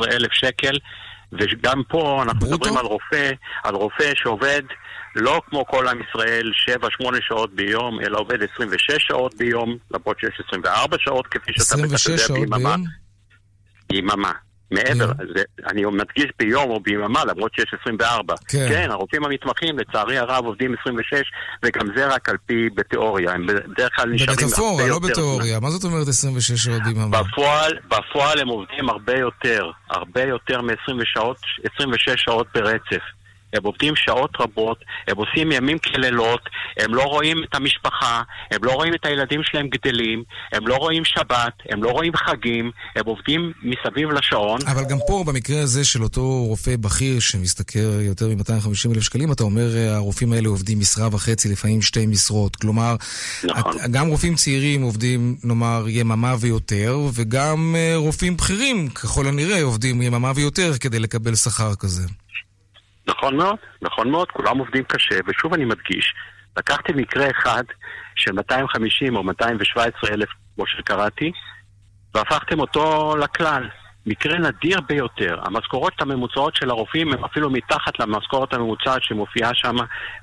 [0.03, 0.77] 12-13 אלף שקל,
[1.31, 2.55] וגם פה אנחנו ברוטו?
[2.55, 3.31] מדברים על רופא,
[3.63, 4.61] על רופא שעובד
[5.15, 6.51] לא כמו כל עם ישראל
[7.01, 12.09] 7-8 שעות ביום, אלא עובד 26 שעות ביום, למרות שיש 24 שעות, כפי שאתה בטח
[12.09, 12.75] יודע, ביממה.
[13.91, 14.31] ביממה.
[14.71, 15.23] מעבר, כן.
[15.35, 18.35] זה, אני מדגיש ביום או ביממה, למרות שיש 24.
[18.47, 18.65] כן.
[18.69, 21.21] כן, הרופאים המתמחים, לצערי הרב, עובדים 26,
[21.63, 23.31] וגם זה רק על פי בתיאוריה.
[23.31, 24.35] הם בדרך כלל נשארים.
[24.41, 25.59] במטאפורה, לא בתיאוריה.
[25.59, 27.21] מה זאת אומרת 26 שעות ביממה?
[27.23, 33.18] בפועל, בפועל הם עובדים הרבה יותר, הרבה יותר מ-26 שעות ברצף.
[33.53, 36.41] הם עובדים שעות רבות, הם עושים ימים כלילות,
[36.77, 41.05] הם לא רואים את המשפחה, הם לא רואים את הילדים שלהם גדלים, הם לא רואים
[41.05, 44.59] שבת, הם לא רואים חגים, הם עובדים מסביב לשעון.
[44.67, 49.43] אבל גם פה, במקרה הזה של אותו רופא בכיר שמשתכר יותר מ-250 אלף שקלים, אתה
[49.43, 52.55] אומר, הרופאים האלה עובדים משרה וחצי, לפעמים שתי משרות.
[52.55, 52.95] כלומר,
[53.43, 53.73] נכון.
[53.85, 60.01] את, גם רופאים צעירים עובדים, נאמר, יממה ויותר, וגם אה, רופאים בכירים, ככל הנראה, עובדים
[60.01, 62.03] יממה ויותר כדי לקבל שכר כזה.
[63.09, 66.13] נכון מאוד, נכון מאוד, כולם עובדים קשה, ושוב אני מדגיש,
[66.57, 67.63] לקחתי מקרה אחד
[68.15, 71.31] של 250 או 217 אלף, כמו שקראתי,
[72.15, 73.69] והפכתם אותו לכלל.
[74.05, 75.39] מקרה נדיר ביותר.
[75.43, 79.75] המשכורות הממוצעות של הרופאים הן אפילו מתחת למשכורת הממוצעת שמופיעה שם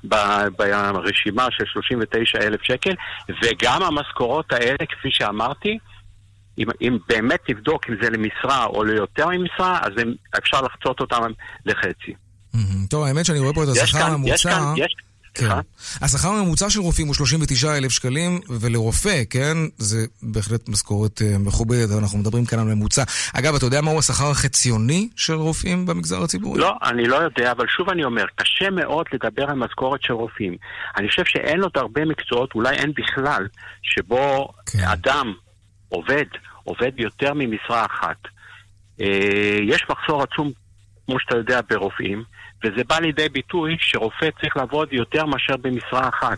[0.03, 2.93] ברשימה של 39 אלף שקל,
[3.43, 5.77] וגם המשכורות האלה, כפי שאמרתי,
[6.57, 9.91] אם, אם באמת תבדוק אם זה למשרה או ליותר ממשרה, אז
[10.37, 11.21] אפשר לחצות אותם
[11.65, 12.13] לחצי.
[12.89, 14.73] טוב, האמת שאני רואה פה את השכר הממוצע.
[15.37, 15.49] כן.
[16.01, 21.89] השכר הממוצע של רופאים הוא 39 אלף שקלים, ולרופא, כן, זה בהחלט משכורת uh, מכובדת,
[22.01, 23.03] אנחנו מדברים כאן על ממוצע.
[23.33, 26.59] אגב, אתה יודע מהו השכר החציוני של רופאים במגזר הציבורי?
[26.59, 30.55] לא, אני לא יודע, אבל שוב אני אומר, קשה מאוד לדבר על משכורת של רופאים.
[30.97, 33.47] אני חושב שאין עוד הרבה מקצועות, אולי אין בכלל,
[33.81, 34.79] שבו כן.
[34.79, 35.33] אדם
[35.89, 36.25] עובד,
[36.63, 38.17] עובד יותר ממשרה אחת.
[38.99, 39.03] Uh,
[39.67, 40.51] יש מחסור עצום,
[41.07, 42.23] כמו שאתה יודע, ברופאים.
[42.63, 46.37] וזה בא לידי ביטוי שרופא צריך לעבוד יותר מאשר במשרה אחת.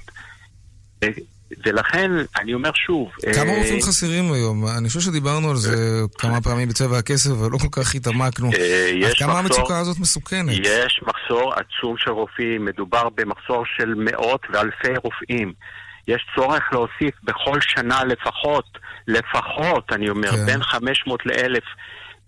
[1.65, 3.11] ולכן, אני אומר שוב...
[3.35, 4.67] כמה אה, רופאים חסרים היום?
[4.77, 8.49] אני חושב שדיברנו על זה כמה פעמים בצבע הכסף, אבל לא כל כך התעמקנו.
[8.53, 10.55] אה, עד כמה המצוקה הזאת מסוכנת?
[10.63, 15.53] יש מחסור עצום של רופאים, מדובר במחסור של מאות ואלפי רופאים.
[16.07, 18.77] יש צורך להוסיף בכל שנה לפחות,
[19.07, 20.45] לפחות, אני אומר, כן.
[20.45, 21.61] בין 500 ל-1,000,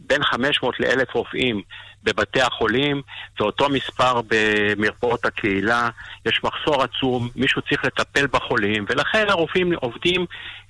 [0.08, 1.62] בין 500 ל-1,000 רופאים.
[2.04, 3.02] בבתי החולים,
[3.40, 5.90] ואותו מספר במרפאות הקהילה.
[6.26, 10.26] יש מחסור עצום, מישהו צריך לטפל בחולים, ולכן הרופאים עובדים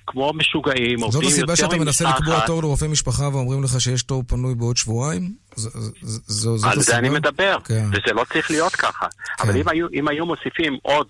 [0.07, 1.51] כמו משוגעים, עובדים יותר ממשרה אחת.
[1.51, 5.33] זאת הסיבה שאתה מנסה לקבוע תור לרופא משפחה ואומרים לך שיש תור פנוי בעוד שבועיים?
[5.55, 6.71] זאת הסיבה?
[6.71, 7.85] על זה אני מדבר, כן.
[7.89, 9.05] וזה לא צריך להיות ככה.
[9.37, 9.43] כן.
[9.43, 11.07] אבל אם היו, אם היו מוסיפים עוד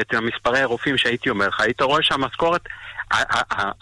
[0.00, 2.62] את המספרי הרופאים שהייתי אומר לך, היית רואה שהמשכורת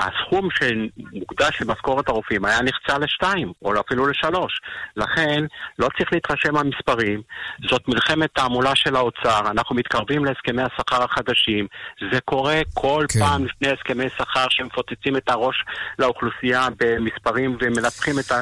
[0.01, 4.61] הסכום שמוקדש למשכורת הרופאים היה נחצה לשתיים, או אפילו לשלוש.
[4.97, 5.45] לכן,
[5.79, 7.23] לא צריך להתרשם מהמספרים.
[7.71, 11.67] זאת מלחמת תעמולה של האוצר, אנחנו מתקרבים להסכמי השכר החדשים.
[12.13, 13.21] זה קורה כל כן.
[13.21, 15.65] פעם לפני הסכמי שכר שמפוצצים את הראש
[15.99, 18.41] לאוכלוסייה במספרים ומנפחים את, ה,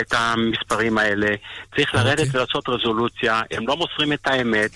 [0.00, 1.28] את המספרים האלה.
[1.76, 2.22] צריך לרדת okay.
[2.22, 2.40] אוקיי.
[2.40, 4.70] ולעשות רזולוציה, הם לא מוסרים את האמת.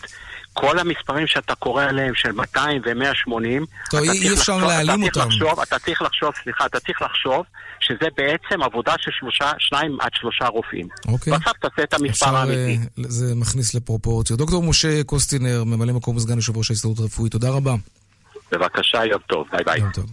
[0.59, 5.21] כל המספרים שאתה קורא עליהם של 200 ו-180, טוב, אי אפשר להעלים אותם.
[5.21, 7.45] לחשוב, אתה צריך לחשוב, סליחה, אתה צריך לחשוב
[7.81, 10.89] שזה בעצם עבודה של שלושה, שניים עד שלושה רופאים.
[11.09, 11.33] אוקיי.
[11.33, 12.79] ועכשיו תעשה את המספר האמיתי.
[12.99, 14.39] אה, זה מכניס לפרופורציות.
[14.39, 17.75] דוקטור משה קוסטינר, ממלא מקום וסגן יושב ראש ההסתדרות הרפואית, תודה רבה.
[18.53, 19.47] בבקשה, יום טוב.
[19.53, 19.81] ביי ביי.
[19.81, 20.07] יום טוב.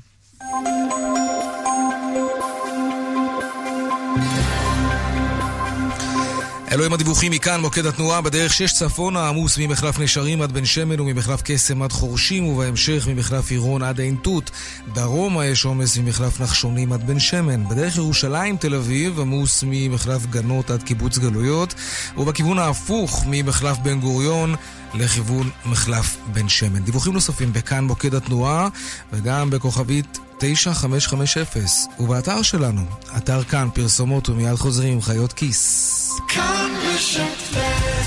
[6.73, 10.99] אלו הם הדיווחים מכאן, מוקד התנועה בדרך 6 צפונה, עמוס ממחלף נשרים עד בן שמן
[10.99, 14.51] וממחלף קסם עד חורשים, ובהמשך ממחלף עירון עד עין תות.
[14.93, 17.69] דרומה יש עומס ממחלף נחשונים עד בן שמן.
[17.69, 21.73] בדרך ירושלים תל אביב, עמוס ממחלף גנות עד קיבוץ גלויות,
[22.17, 24.55] ובכיוון ההפוך ממחלף בן גוריון
[24.93, 26.79] לכיוון מחלף בן שמן.
[26.79, 28.67] דיווחים נוספים בכאן מוקד התנועה
[29.13, 32.81] וגם בכוכבית 9550 ובאתר שלנו,
[33.17, 36.11] אתר כאן, פרסומות ומיד חוזרים עם חיות כיס.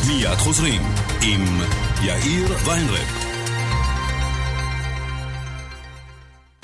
[0.06, 0.82] מיד חוזרים
[1.22, 1.60] עם
[2.02, 3.06] יאיר ויינרב.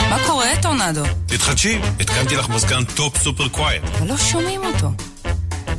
[0.01, 1.03] מה קורה, טורנדו?
[1.27, 3.83] תתחדשי, התקנתי לך מזגן Top Super Quiet.
[3.85, 4.91] אבל לא שומעים אותו.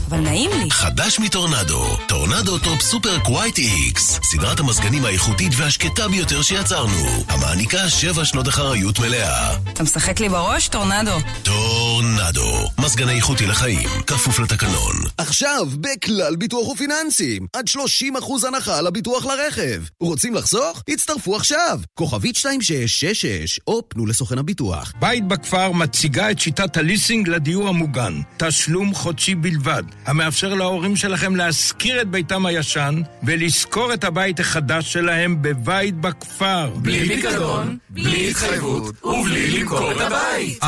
[0.09, 0.71] אבל נעים לי.
[0.71, 8.25] חדש מטורנדו, טורנדו Top Super Quiet X, סדרת המזגנים האיכותית והשקטה ביותר שיצרנו, המעניקה שבע
[8.25, 9.55] שנות אחריות מלאה.
[9.73, 11.17] אתה משחק לי בראש, טורנדו?
[11.43, 14.95] טורנדו, מזגן איכותי לחיים, כפוף לתקנון.
[15.17, 19.81] עכשיו, בכלל ביטוח ופיננסים, עד 30% הנחה על הביטוח לרכב.
[19.99, 20.83] רוצים לחסוך?
[20.89, 24.93] הצטרפו עכשיו, כוכבית 2666, או פנו לסוכן הביטוח.
[24.99, 28.21] בית בכפר מציגה את שיטת הליסינג לדיור המוגן.
[28.37, 35.41] תשלום חודשי בלבד, המאפשר להורים שלכם להשכיר את ביתם הישן ולשכור את הבית החדש שלהם
[35.41, 36.69] בבית בכפר.
[36.75, 40.63] בלי פיקדון, בלי התחייבות ובלי למכור את הבית.
[40.63, 40.67] 1-830-7070,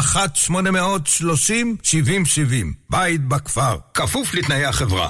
[2.90, 5.10] בית בכפר, כפוף לתנאי החברה.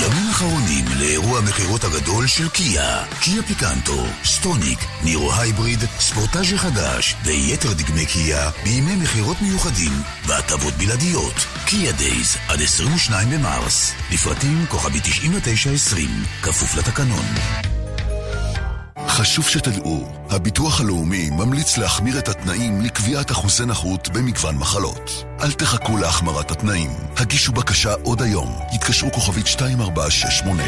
[0.00, 3.04] ימים אחרונים לאירוע המכירות הגדול של קיה.
[3.20, 9.92] קיה פיקנטו, סטוניק, נירו Hybrid, ספורטאז' החדש ויתר דגמי קיה בימי מכירות מיוחדים
[10.26, 11.46] והטבות בלעדיות.
[11.66, 13.92] קיה Days עד 22 במרס.
[14.12, 16.08] לפרטים כוכבית 9920,
[16.42, 17.75] כפוף לתקנון.
[19.16, 25.24] חשוב שתדעו, הביטוח הלאומי ממליץ להחמיר את התנאים לקביעת אחוזי נכות במגוון מחלות.
[25.40, 26.90] אל תחכו להחמרת התנאים.
[27.16, 28.58] הגישו בקשה עוד היום.
[28.72, 30.62] התקשרו כוכבית 2468.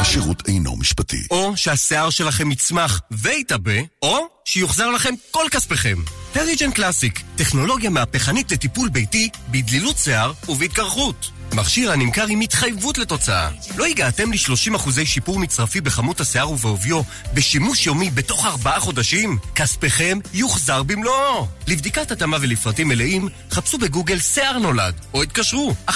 [0.00, 1.26] השירות אינו משפטי.
[1.30, 5.96] או שהשיער שלכם יצמח ויתעבה, או שיוחזר לכם כל כספכם.
[6.32, 11.30] פריג'ן קלאסיק, טכנולוגיה מהפכנית לטיפול ביתי בדלילות שיער ובהתקרחות.
[11.54, 13.48] מכשיר הנמכר עם התחייבות לתוצאה.
[13.76, 17.00] לא הגעתם ל-30% שיפור מצרפי בכמות השיער ובעוביו
[17.34, 19.38] בשימוש יומי בתוך ארבעה חודשים?
[19.54, 21.46] כספכם יוחזר במלואו.
[21.66, 25.92] לבדיקת התאמה ולפרטים מלאים, חפשו בגוגל שיער נולד, או התקשרו 1-800-665544.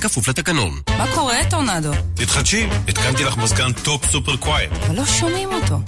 [0.00, 0.80] כפוף לתקנון.
[0.98, 1.92] מה קורה, טורנדו?
[2.14, 4.70] תתחדשי, התקנתי לך מזגן Top Super Quiet.
[4.86, 5.78] אבל לא שומעים אותו.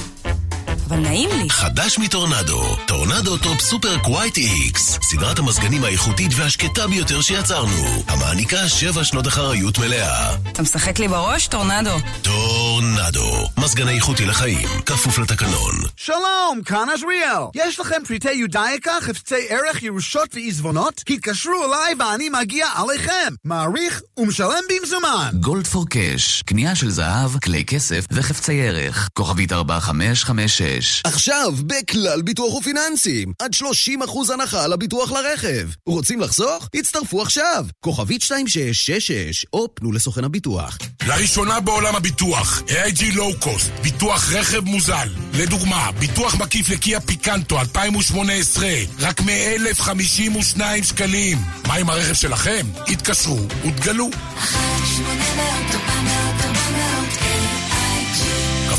[0.89, 1.51] אבל נעים לי.
[1.51, 9.05] חדש מטורנדו, טורנדו Top Super Quiet X, סדרת המזגנים האיכותית והשקטה ביותר שיצרנו, המעניקה שבע
[9.05, 10.35] שנות אחריות מלאה.
[10.53, 11.97] אתה משחק לי בראש, טורנדו?
[12.23, 15.75] טורנדו, מזגן איכותי לחיים, כפוף לתקנון.
[15.97, 17.43] שלום, כאן עזריאל.
[17.55, 21.03] יש לכם פריטי יודאיקה, חפצי ערך, ירושות ועיזבונות?
[21.11, 23.35] התקשרו אליי ואני מגיע אליכם.
[23.45, 25.31] מעריך ומשלם במזומן.
[25.41, 29.09] Gold for Cash, קנייה של זהב, כלי כסף וחפצי ערך.
[29.13, 30.64] כוכבית 4556
[31.05, 35.69] עכשיו, בכלל ביטוח ופיננסים, עד 30% הנחה על הביטוח לרכב.
[35.87, 36.69] רוצים לחסוך?
[36.75, 40.79] הצטרפו עכשיו, כוכבית 2666, או פנו לסוכן הביטוח.
[41.07, 45.09] לראשונה בעולם הביטוח, AIG Low Cost, ביטוח רכב מוזל.
[45.35, 48.69] לדוגמה, ביטוח מקיף לקיה פיקנטו 2018,
[49.01, 51.39] רק מ-1,052 שקלים.
[51.67, 52.67] מה עם הרכב שלכם?
[52.89, 54.11] התקשרו ותגלו.
[54.11, 55.34] 1-800-400-400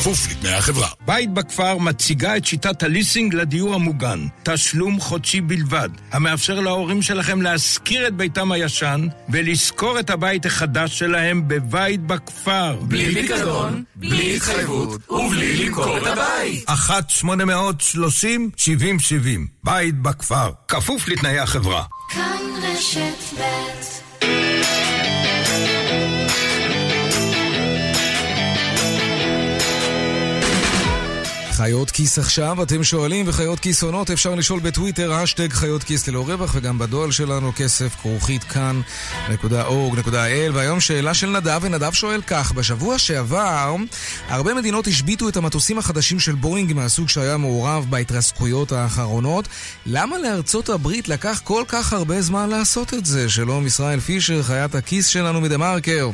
[0.06, 0.88] כפוף לתנאי החברה.
[1.06, 4.28] בית בכפר מציגה את שיטת הליסינג לדיור המוגן.
[4.44, 11.48] תשלום חודשי בלבד, המאפשר להורים שלכם להשכיר את ביתם הישן ולשכור את הבית החדש שלהם
[11.48, 12.78] בבית בכפר.
[12.82, 16.70] בלי פיקדון, בלי התחייבות ובלי למכור את הבית.
[16.70, 16.74] 1-830-7070,
[19.64, 21.84] בית בכפר, כפוף לתנאי החברה.
[22.10, 24.55] כאן רשת ב'
[31.56, 36.26] חיות כיס עכשיו, אתם שואלים, וחיות כיס עונות אפשר לשאול בטוויטר, אשטג חיות כיס ללא
[36.28, 40.52] רווח, וגם בדואל שלנו כסף כרוכית כאן.org.il.
[40.54, 43.76] והיום שאלה של נדב, ונדב שואל כך, בשבוע שעבר,
[44.28, 49.48] הרבה מדינות השביתו את המטוסים החדשים של בואינג מהסוג שהיה מעורב בהתרסקויות האחרונות.
[49.86, 53.30] למה לארצות הברית לקח כל כך הרבה זמן לעשות את זה?
[53.30, 56.10] שלום ישראל פישר, חיית הכיס שלנו מדה מרקר.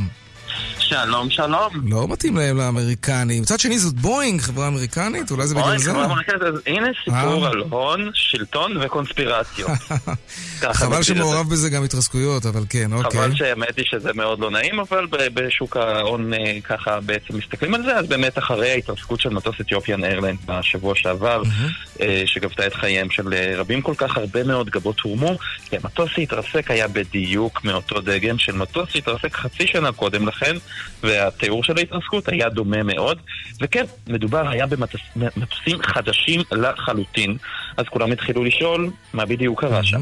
[0.80, 1.70] שלום, שלום.
[1.84, 3.42] לא מתאים להם לאמריקנים.
[3.42, 5.92] מצד שני זאת בואינג, חברה אמריקנית, אולי זה בגלל זה.
[6.68, 9.72] הנה סיפור על הון, שלטון וקונספירציות.
[10.74, 13.12] חבל שמעורב בזה גם התרסקויות, אבל כן, אוקיי.
[13.12, 16.32] חבל שהאמת היא שזה מאוד לא נעים, אבל בשוק ההון
[16.64, 21.44] ככה בעצם מסתכלים על זה, אז באמת אחרי ההתרסקות של מטוס אתיופיאן איירליין בשבוע שעבר,
[22.26, 25.38] שגבתה את חייהם של רבים כל כך, הרבה מאוד גבות הורמו,
[25.70, 30.41] כי המטוס שהתרסק היה בדיוק מאותו דגם של מטוס שהתרסק חצי שנה קודם לכן,
[31.04, 33.18] והתיאור של ההתרסקות היה דומה מאוד.
[33.62, 37.38] וכן, מדובר היה במטוסים חדשים לחלוטין.
[37.78, 40.02] אז כולם התחילו לשאול מה בדיוק קרה שם.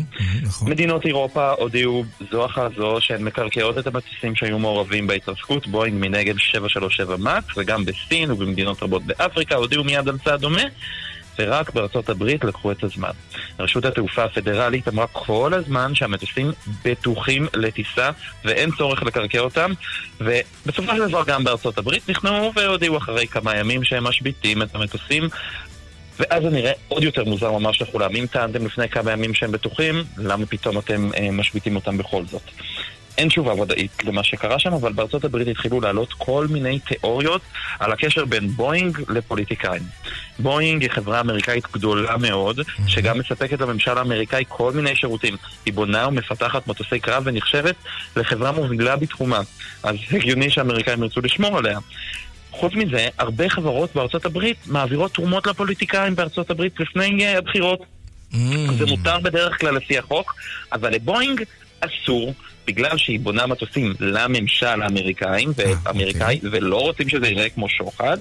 [0.62, 6.34] מדינות אירופה הודיעו זו אחר זו שהן מקרקעות את המטוסים שהיו מעורבים בהתרסקות, בואינג מנגד
[6.38, 10.62] 737 מקס, וגם בסין ובמדינות רבות באפריקה הודיעו מיד על צעד דומה.
[11.40, 13.12] ורק בארצות הברית לקחו את הזמן.
[13.60, 16.52] רשות התעופה הפדרלית אמרה כל הזמן שהמטוסים
[16.86, 18.10] בטוחים לטיסה
[18.46, 19.72] ואין צורך לקרקע אותם,
[20.22, 25.30] ובסופו של דבר גם בארצות הברית נכנעו והודיעו אחרי כמה ימים שהם משביתים את המטוסים.
[26.20, 28.16] ואז זה נראה עוד יותר מוזר ממש לכולם.
[28.16, 32.42] אם טענתם לפני כמה ימים שהם בטוחים, למה פתאום אתם אה, משביתים אותם בכל זאת?
[33.20, 37.42] אין תשובה ודאית למה שקרה שם, אבל בארצות הברית התחילו לעלות כל מיני תיאוריות
[37.80, 39.82] על הקשר בין בואינג לפוליטיקאים.
[40.40, 45.36] בואינג היא חברה אמריקאית גדולה מאוד, שגם מספקת לממשל האמריקאי כל מיני שירותים.
[45.66, 47.76] היא בונה ומפתחת מטוסי קרב ונחשבת
[48.16, 49.42] לחברה מובילה בתחומה.
[49.84, 51.80] אז הגיוני שהאמריקאים ירצו לשמור עליה.
[52.52, 57.80] חוץ מזה, הרבה חברות בארצות הברית מעבירות תרומות לפוליטיקאים בארצות הברית לפני uh, הבחירות.
[58.32, 58.36] Mm.
[58.78, 60.36] זה מותר בדרך כלל לפי החוק,
[60.74, 61.44] אבל לבואינג
[61.80, 62.34] אסור,
[62.70, 66.48] בגלל שהיא בונה מטוסים לממשל האמריקאים, והאמריקאי, okay.
[66.52, 68.18] ולא רוצים שזה יראה כמו שוחד.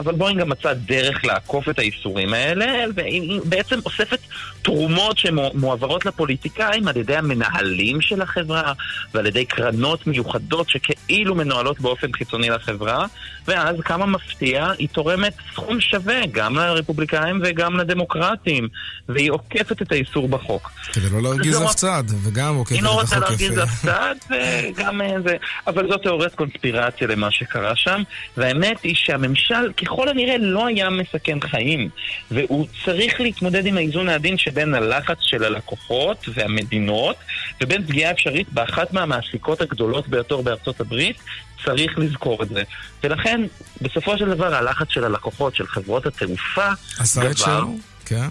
[0.00, 4.18] אבל בואינג גם מצא דרך לעקוף את האיסורים האלה, והיא בעצם אוספת
[4.62, 8.72] תרומות שמועברות לפוליטיקאים על ידי המנהלים של החברה
[9.14, 13.06] ועל ידי קרנות מיוחדות שכאילו מנוהלות באופן חיצוני לחברה,
[13.48, 18.68] ואז כמה מפתיע, היא תורמת סכום שווה גם לרפובליקאים וגם לדמוקרטים,
[19.08, 20.70] והיא עוקפת את האיסור בחוק.
[20.92, 22.88] כדי לא להרגיז אף צד, וגם עוקפת את החוק יפה.
[22.88, 25.36] היא לא רוצה להרגיז אף צד, וגם זה,
[25.66, 28.02] אבל זאת תיאוריית קונספירציה למה שקרה שם,
[28.36, 31.88] והאמת היא שהממשל, ככל הנראה לא היה מסכן חיים,
[32.30, 37.16] והוא צריך להתמודד עם האיזון העדין שבין הלחץ של הלקוחות והמדינות,
[37.62, 41.16] ובין פגיעה אפשרית באחת מהמעסיקות הגדולות ביותר בארצות הברית,
[41.64, 42.62] צריך לזכור את זה.
[43.04, 43.40] ולכן,
[43.82, 47.74] בסופו של דבר, הלחץ של הלקוחות, של חברות התעופה, עשה את שלו,
[48.04, 48.28] כן.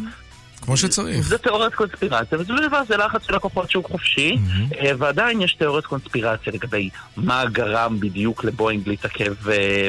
[0.62, 1.28] כמו שצריך.
[1.28, 4.86] זה תיאוריית קונספירציה, ובסופו של דבר זה לחץ של לקוחות שוק חופשי, mm-hmm.
[4.98, 9.34] ועדיין יש תיאוריית קונספירציה לגבי מה גרם בדיוק לבואינג להתעכב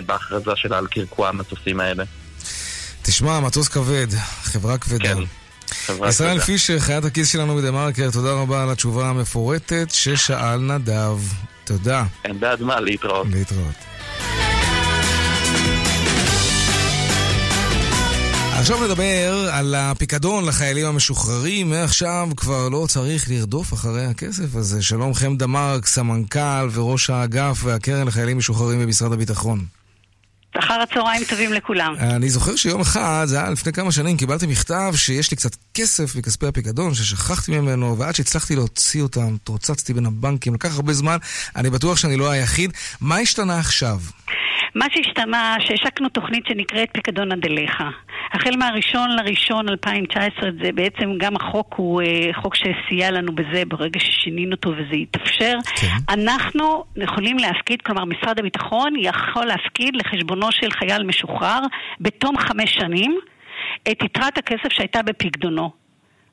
[0.06, 2.04] בהכרזה שלה על קרקוע המטוסים האלה.
[3.02, 4.06] תשמע, מטוס כבד,
[4.42, 5.14] חברה כבדה.
[5.14, 5.22] כן.
[6.08, 11.18] ישראל פישר, חיית הכיס שלנו בדה מרקר, תודה רבה על התשובה המפורטת ששאל נדב.
[11.64, 12.04] תודה.
[12.24, 13.26] אין בעד מה, להתראות.
[13.30, 13.74] להתראות.
[18.60, 21.70] עכשיו נדבר על הפיקדון לחיילים המשוחררים.
[21.70, 24.82] מעכשיו כבר לא צריך לרדוף אחרי הכסף הזה.
[24.82, 29.64] שלום חמדה מרק, סמנכ"ל וראש האגף והקרן לחיילים משוחררים במשרד הביטחון.
[30.58, 31.94] אחר הצהריים טובים לכולם.
[31.98, 36.16] אני זוכר שיום אחד, זה היה לפני כמה שנים, קיבלתי מכתב שיש לי קצת כסף
[36.16, 41.16] מכספי הפיקדון, ששכחתי ממנו, ועד שהצלחתי להוציא אותם, תרוצצתי בין הבנקים, לקח הרבה זמן,
[41.56, 42.72] אני בטוח שאני לא היחיד.
[43.00, 44.00] מה השתנה עכשיו?
[44.74, 47.82] מה שהשתנה, שהשקנו תוכנית שנקראת פיקדון עד אליך.
[48.32, 54.00] החל מהראשון לראשון 2019, זה בעצם גם החוק הוא uh, חוק שסייע לנו בזה ברגע
[54.00, 55.56] ששינינו אותו וזה יתאפשר.
[55.76, 55.86] כן.
[56.08, 61.60] אנחנו יכולים להפקיד, כלומר משרד הביטחון יכול להפקיד לחשבונו של חייל משוחרר
[62.00, 63.18] בתום חמש שנים
[63.90, 65.80] את יתרת הכסף שהייתה בפיקדונו.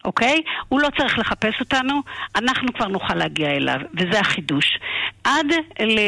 [0.06, 0.41] אוקיי?
[0.69, 2.02] הוא לא צריך לחפש אותנו,
[2.36, 4.80] אנחנו כבר נוכל להגיע אליו, וזה החידוש.
[5.23, 6.00] עד ל...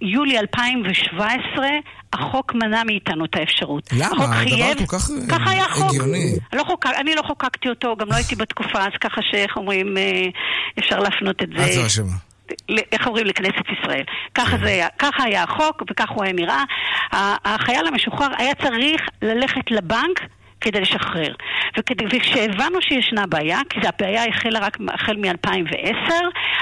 [0.00, 1.66] יולי 2017
[2.12, 3.90] החוק מנע מאיתנו את האפשרות.
[3.92, 4.40] למה?
[4.40, 5.90] הדבר כל כך ככה היה חוק.
[5.90, 6.36] הגיוני.
[6.52, 10.26] לא חוק, אני לא חוקקתי אותו, גם לא הייתי בתקופה, אז ככה שאיך אומרים, אה,
[10.78, 11.66] אפשר להפנות את זה.
[11.66, 12.12] את זו אשמה.
[12.92, 14.04] איך אומרים לכנסת ישראל.
[14.34, 16.64] ככה, זה היה, ככה היה החוק וככה הוא היה נראה.
[17.44, 20.20] החייל המשוחרר היה צריך ללכת לבנק
[20.60, 21.34] כדי לשחרר.
[21.78, 26.12] וכדי, וכשהבנו שישנה בעיה, כי הבעיה החלה רק החל מ-2010,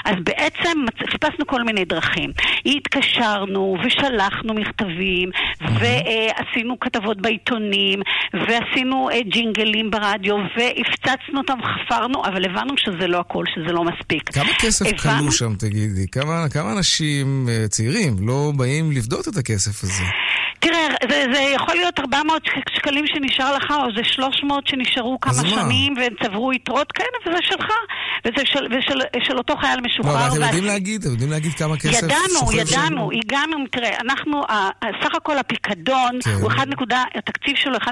[0.04, 0.78] אז בעצם
[1.10, 2.30] חיפשנו כל מיני דרכים.
[2.66, 5.30] התקשרנו ושלחנו מכתבים,
[5.60, 8.00] ועשינו כתבות בעיתונים,
[8.34, 14.30] ועשינו אה, ג'ינגלים ברדיו, והפצצנו אותם, חפרנו, אבל הבנו שזה לא הכל, שזה לא מספיק.
[14.32, 15.22] כמה כסף הבנו...
[15.22, 16.06] כלו שם, תגידי?
[16.12, 20.04] כמה, כמה אנשים אה, צעירים לא באים לפדות את הכסף הזה?
[20.58, 22.42] תראה, זה, זה יכול להיות 400
[22.76, 27.66] שקלים שנשאר לך, או זה 300 שנשארו כמה שנים והם צברו יתרות, כן, וזה שלך,
[28.24, 30.14] וזה של, ושל של אותו חייל משוחרר.
[30.14, 31.00] לא, אבל אתם יודעים להגיד?
[31.00, 34.42] אתם יודעים להגיד כמה כסף ידענו, ידענו, הגענו, תראה, אנחנו,
[35.02, 36.30] סך הכל הפיקדון, כן.
[36.30, 36.66] הוא 1,
[37.14, 37.90] התקציב שלו 1.2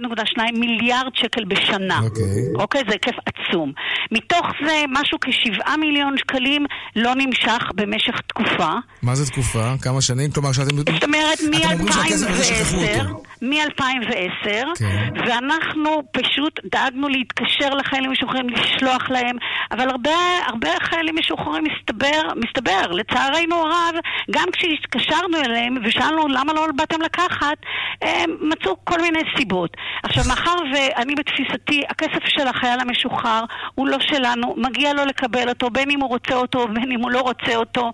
[0.59, 2.01] מיליארד שקל בשנה.
[2.03, 2.25] אוקיי.
[2.55, 2.83] אוקיי?
[2.87, 3.73] זה היקף עצום.
[4.13, 8.71] מתוך זה, משהו כשבעה מיליון שקלים לא נמשך במשך תקופה.
[9.03, 9.73] מה זה תקופה?
[9.83, 10.31] כמה שנים?
[10.31, 10.77] כלומר, שאתם...
[10.77, 13.32] זאת אומרת, מ-2010...
[13.43, 15.09] מ-2010, כן.
[15.27, 19.37] ואנחנו פשוט דאגנו להתקשר לחיילים משוחררים, לשלוח להם,
[19.71, 20.11] אבל הרבה,
[20.47, 23.95] הרבה חיילים משוחררים מסתבר, מסתבר, לצערנו הרב,
[24.31, 27.57] גם כשהתקשרנו אליהם ושאלנו למה לא באתם לקחת,
[28.03, 29.77] הם מצאו כל מיני סיבות.
[30.03, 35.71] עכשיו, מאחר ואני בתפיסתי, הכסף של החייל המשוחרר הוא לא שלנו, מגיע לו לקבל אותו,
[35.71, 37.91] בין אם הוא רוצה אותו ובין אם הוא לא רוצה אותו,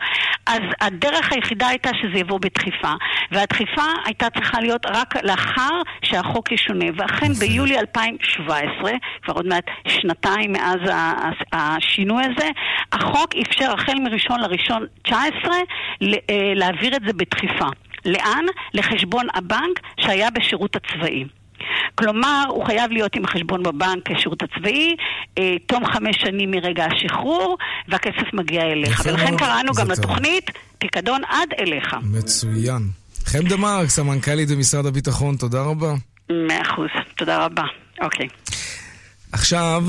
[0.47, 2.93] אז הדרך היחידה הייתה שזה יבוא בדחיפה.
[3.33, 5.38] והדחיפה הייתה צריכה צריכה להיות רק לאחר
[6.03, 6.85] שהחוק ישונה.
[6.97, 10.81] ואכן ביולי 2017, כבר עוד מעט שנתיים מאז
[11.53, 12.49] השינוי הזה,
[12.93, 15.55] החוק אפשר החל מראשון לראשון 19
[16.03, 17.67] אה, להעביר את זה בדחיפה.
[18.05, 18.45] לאן?
[18.75, 21.25] לחשבון הבנק שהיה בשירות הצבאי.
[21.95, 24.97] כלומר, הוא חייב להיות עם החשבון בבנק כשירות הצבאי,
[25.39, 27.57] אה, תום חמש שנים מרגע השחרור,
[27.89, 29.03] והכסף מגיע אליך.
[29.07, 31.97] ולכן קראנו גם לתוכנית פיקדון עד אליך.
[32.03, 32.83] מצוין.
[33.29, 35.95] חן דמארק, סמנכ"לית במשרד הביטחון, תודה רבה.
[36.31, 37.63] מאה אחוז, תודה רבה.
[38.03, 38.29] אוקיי.
[39.33, 39.85] עכשיו,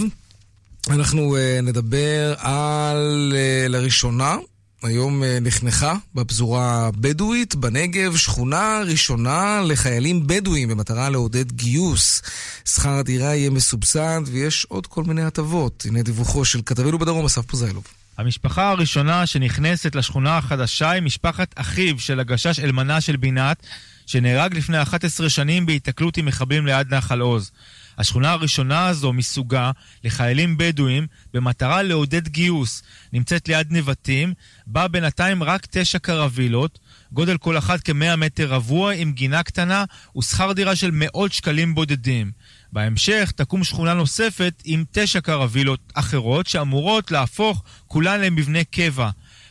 [0.90, 4.36] אנחנו uh, נדבר על, uh, לראשונה,
[4.84, 12.22] היום uh, נחנכה בפזורה הבדואית בנגב שכונה ראשונה לחיילים בדואים במטרה לעודד גיוס.
[12.66, 15.86] שכר הדירה יהיה מסובסד ויש עוד כל מיני הטבות.
[15.90, 17.84] הנה דיווחו של כתבנו בדרום, אסף פוזיילוב.
[18.20, 23.68] המשפחה הראשונה שנכנסת לשכונה החדשה היא משפחת אחיו של הגשש אלמנה של בינת,
[24.06, 27.52] שנהרג לפני 11 שנים בהיתקלות עם מחבלים ליד נחל עוז.
[27.98, 29.72] השכונה הראשונה הזו מסוגה
[30.04, 32.84] לחיילים בדואים במטרה לעודד גיוס.
[33.14, 34.34] נמצאת ליד נבטים,
[34.68, 36.80] בה בינתיים רק תשע קרווילות,
[37.12, 39.86] גודל כל אחת כמאה מטר רבוע עם גינה קטנה
[40.18, 42.32] ושכר דירה של מאות שקלים בודדים.
[42.74, 49.10] בהמשך תקום שכונה נוספת עם תשע קרווילות אחרות שאמורות להפוך כולן למבנה קבע.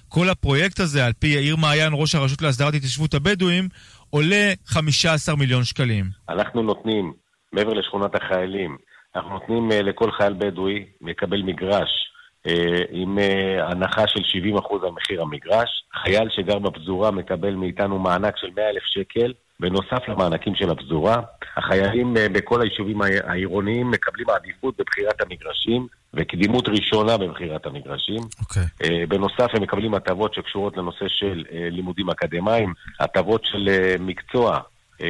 [0.09, 3.69] כל הפרויקט הזה, על פי יאיר מעיין, ראש הרשות להסדרת התיישבות הבדואים,
[4.11, 6.05] עולה 15 מיליון שקלים.
[6.29, 7.13] אנחנו נותנים
[7.53, 8.77] מעבר לשכונת החיילים,
[9.17, 11.91] אנחנו נותנים uh, לכל חייל בדואי מקבל מגרש
[12.49, 12.51] uh,
[12.91, 14.21] עם uh, הנחה של
[14.57, 15.69] 70% על מחיר המגרש.
[16.03, 21.21] חייל שגר בפזורה מקבל מאיתנו מענק של 100,000 שקל, בנוסף למענקים של הפזורה.
[21.57, 28.21] החיילים uh, בכל היישובים העירוניים מקבלים עדיפות בבחירת המגרשים וקדימות ראשונה במכירת המגרשים.
[28.21, 28.41] Okay.
[28.41, 28.63] אוקיי.
[29.05, 33.69] Uh, בנוסף הם מקבלים הטבות שקשורות לנושא של uh, לימודים אקדמיים, הטבות של
[34.01, 34.61] מקצוע אה,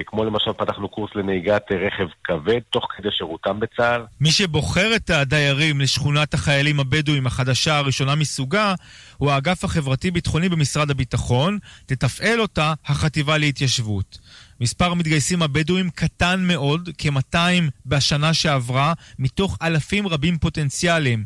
[0.07, 4.05] כמו למשל פתחנו קורס לנהיגת רכב כבד תוך כדי שירותם בצה"ל.
[4.21, 8.75] מי שבוחר את הדיירים לשכונת החיילים הבדואים החדשה הראשונה מסוגה
[9.17, 14.19] הוא האגף החברתי-ביטחוני במשרד הביטחון, תתפעל אותה החטיבה להתיישבות.
[14.61, 17.39] מספר המתגייסים הבדואים קטן מאוד, כ-200
[17.87, 21.25] בשנה שעברה, מתוך אלפים רבים פוטנציאליים.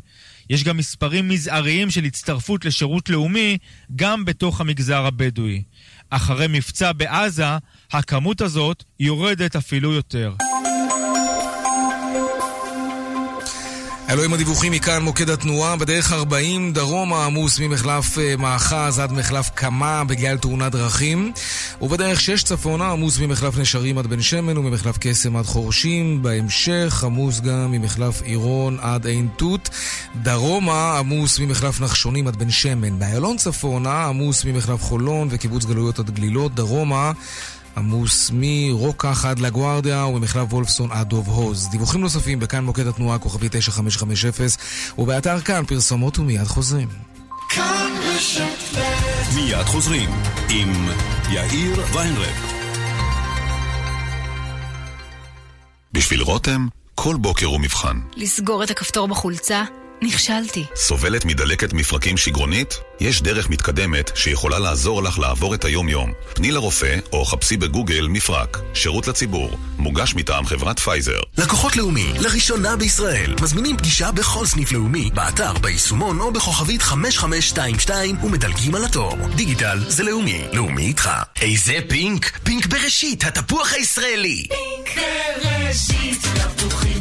[0.49, 3.57] יש גם מספרים מזעריים של הצטרפות לשירות לאומי
[3.95, 5.63] גם בתוך המגזר הבדואי.
[6.09, 7.57] אחרי מבצע בעזה,
[7.93, 10.33] הכמות הזאת יורדת אפילו יותר.
[14.09, 19.49] אלו עם הדיווחים מכאן מוקד התנועה, בדרך 40 דרומה עמוס ממחלף אה, מאחז עד מחלף
[19.49, 21.31] קמה בגלל תאונת דרכים.
[21.81, 26.23] ובדרך 6 צפונה עמוס ממחלף נשרים עד בן שמן וממחלף קסם עד חורשים.
[26.23, 29.69] בהמשך עמוס גם ממחלף עירון עד עין תות.
[30.15, 32.99] דרומה עמוס ממחלף נחשונים עד בן שמן.
[32.99, 36.55] באיילון צפונה עמוס ממחלף חולון וקיבוץ גלויות עד גלילות.
[36.55, 37.11] דרומה
[37.77, 41.67] עמוס מרוקח עד לגוארדיה וממחלף וולפסון עד דוב הוז.
[41.71, 44.47] דיווחים נוספים בכאן מוקד התנועה כוכבי 9550
[44.97, 46.87] ובאתר כאן פרסומות ומיד חוזרים.
[49.35, 50.09] מיד חוזרים
[50.49, 50.87] עם
[51.29, 52.53] יאיר ויינרב.
[55.93, 57.99] בשביל רותם, כל בוקר הוא מבחן.
[58.15, 59.63] לסגור את הכפתור בחולצה?
[60.01, 60.65] נכשלתי.
[60.75, 62.79] סובלת מדלקת מפרקים שגרונית?
[62.99, 66.13] יש דרך מתקדמת שיכולה לעזור לך לעבור את היום-יום.
[66.33, 68.57] פני לרופא או חפשי בגוגל מפרק.
[68.73, 69.57] שירות לציבור.
[69.77, 71.19] מוגש מטעם חברת פייזר.
[71.37, 73.35] לקוחות לאומי, לראשונה בישראל.
[73.41, 79.17] מזמינים פגישה בכל סניף לאומי, באתר, ביישומון או בכוכבית 5522 ומדלגים על התור.
[79.35, 80.43] דיגיטל זה לאומי.
[80.53, 81.09] לאומי איתך.
[81.41, 82.39] איזה פינק?
[82.43, 84.47] פינק בראשית, התפוח הישראלי.
[84.49, 85.05] פינק
[85.43, 86.21] בראשית,
[86.57, 86.92] תפוחים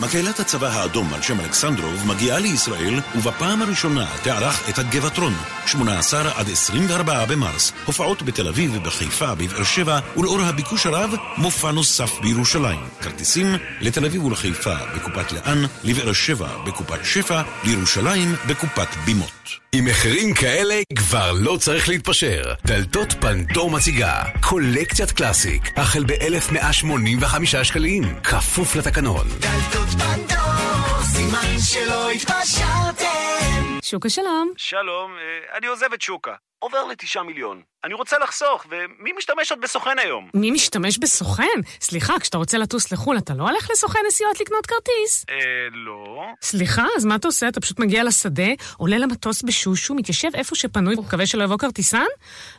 [0.00, 5.32] מקהלת הצבא האדום על שם אלכסנדרוב מגיעה לישראל ובפעם הראשונה תערך את הגבעטרון
[5.66, 12.20] 18 עד 24 במרס הופעות בתל אביב, בחיפה, בבאר שבע ולאור הביקוש הרב מופע נוסף
[12.20, 13.46] בירושלים כרטיסים
[13.80, 20.80] לתל אביב ולחיפה בקופת לאן, לבאר שבע בקופת שפע, לירושלים בקופת בימות עם מחירים כאלה
[20.94, 22.42] כבר לא צריך להתפשר.
[22.66, 29.26] דלתות פנדור מציגה קולקציית קלאסיק החל ב-1185 שקלים כפוף לתקנון.
[29.40, 33.78] דלתות פנדור, סימן שלא התפשרתם.
[33.82, 34.52] שוקה שלום.
[34.56, 36.34] שלום, אה, אני עוזב את שוקה.
[36.58, 37.62] עובר לתשעה מיליון.
[37.86, 40.28] אני רוצה לחסוך, ומי משתמש עוד בסוכן היום?
[40.34, 41.44] מי משתמש בסוכן?
[41.80, 45.24] סליחה, כשאתה רוצה לטוס לחו"ל, אתה לא הולך לסוכן נסיעות לקנות כרטיס?
[45.30, 45.34] אה,
[45.72, 46.24] לא.
[46.42, 47.48] סליחה, אז מה אתה עושה?
[47.48, 52.04] אתה פשוט מגיע לשדה, עולה למטוס בשושו, מתיישב איפה שפנוי ומקווה שלא יבוא כרטיסן?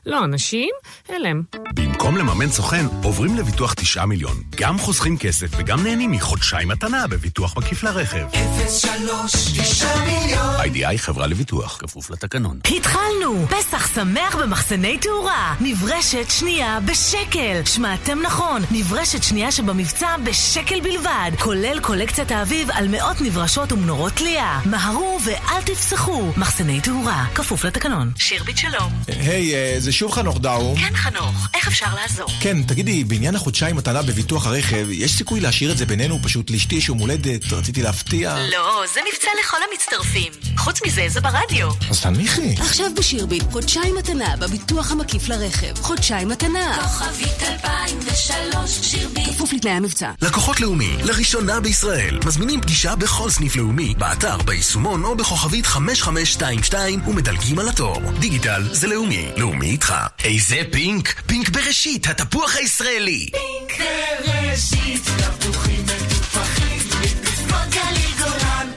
[0.06, 0.70] לא, אנשים,
[1.10, 1.42] הלם.
[1.76, 4.38] במקום לממן סוכן, עוברים לביטוח 9 מיליון.
[4.56, 8.28] גם חוסכים כסף וגם נהנים מחודשיים מתנה בביטוח מקיף לרכב.
[8.70, 12.60] 03 9 מיליון איי-די-איי חברה לביטוח, כפוף לתקנון.
[12.78, 13.48] התחלנו!
[13.48, 15.17] פסח שמח במחסני תאורה.
[15.62, 17.66] נברשת שנייה בשקל.
[17.66, 21.32] שמעתם נכון, נברשת שנייה שבמבצע בשקל בלבד.
[21.40, 24.60] כולל קולקציית האביב על מאות נברשות ומנורות תלייה.
[24.66, 26.32] מהרו ואל תפסחו.
[26.38, 28.12] מחסני תאורה, כפוף לתקנון.
[28.16, 28.92] שירביט שלום.
[29.08, 30.80] היי, אה, זה שוב חנוך דאום.
[30.80, 32.30] כן, חנוך, איך אפשר לעזור?
[32.40, 36.20] כן, תגידי, בעניין החודשיים מתנה בביטוח הרכב, יש סיכוי להשאיר את זה בינינו?
[36.24, 38.36] פשוט לאשתי יש יום הולדת, רציתי להפתיע.
[38.52, 40.32] לא, זה מבצע לכל המצטרפים.
[40.58, 41.70] חוץ מזה, זה ברדיו.
[41.90, 42.56] אז תנמיכי.
[42.60, 45.82] עכשיו בשירביט, חודשיים מתנה בביטוח המקיף לרכב.
[45.82, 46.78] חודשיים מתנה.
[46.82, 49.30] כוכבית 2003, שירביט.
[49.30, 50.12] כפוף לתנאי המבצע.
[50.22, 52.20] לקוחות לאומי, לראשונה בישראל.
[52.26, 58.02] מזמינים פגישה בכל סניף לאומי, באתר, ביישומון או בכוכבית 5522 ומדלגים על התור.
[58.20, 59.94] דיגיטל זה לאומי, לאומי איתך.
[60.24, 61.22] איזה פינק?
[61.26, 63.30] פינק בראשית, התפוח הישראלי.
[63.32, 63.88] פינק
[64.26, 65.02] בראשית,
[65.40, 68.68] תפוחים מטופחים, מפסקות גליל גולן.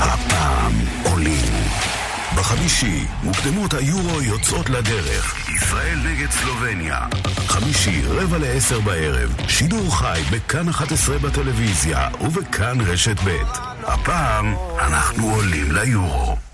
[0.00, 0.72] הפעם
[1.04, 1.37] עולים.
[2.38, 5.48] בחמישי, מוקדמות היורו יוצאות לדרך.
[5.56, 7.06] ישראל נגד סלובניה.
[7.46, 9.34] חמישי, רבע לעשר בערב.
[9.48, 13.38] שידור חי בכאן 11 בטלוויזיה ובכאן רשת ב'.
[13.84, 16.47] הפעם אנחנו עולים ליורו.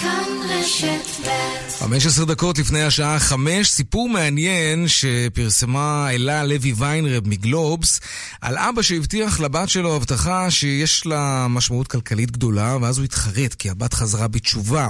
[0.00, 1.30] כאן רשת ב'
[1.78, 8.00] 15 דקות לפני השעה 5, סיפור מעניין שפרסמה אלה לוי ויינרב מגלובס
[8.40, 13.70] על אבא שהבטיח לבת שלו הבטחה שיש לה משמעות כלכלית גדולה ואז הוא התחרט כי
[13.70, 14.88] הבת חזרה בתשובה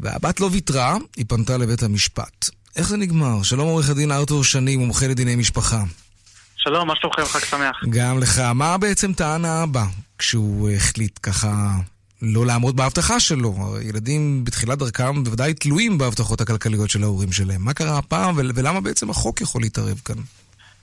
[0.00, 2.50] והבת לא ויתרה, היא פנתה לבית המשפט.
[2.76, 3.42] איך זה נגמר?
[3.42, 5.82] שלום עורך הדין ארתור שני, מומחה לדיני משפחה.
[6.56, 7.24] שלום, מה שלומכם?
[7.24, 7.76] חג שמח.
[7.90, 8.38] גם לך.
[8.38, 9.84] מה בעצם טען האבא
[10.18, 11.74] כשהוא החליט ככה
[12.22, 13.54] לא לעמוד בהבטחה שלו?
[13.82, 17.64] ילדים בתחילת דרכם בוודאי תלויים בהבטחות הכלכליות של ההורים שלהם.
[17.64, 20.16] מה קרה הפעם ול- ולמה בעצם החוק יכול להתערב כאן?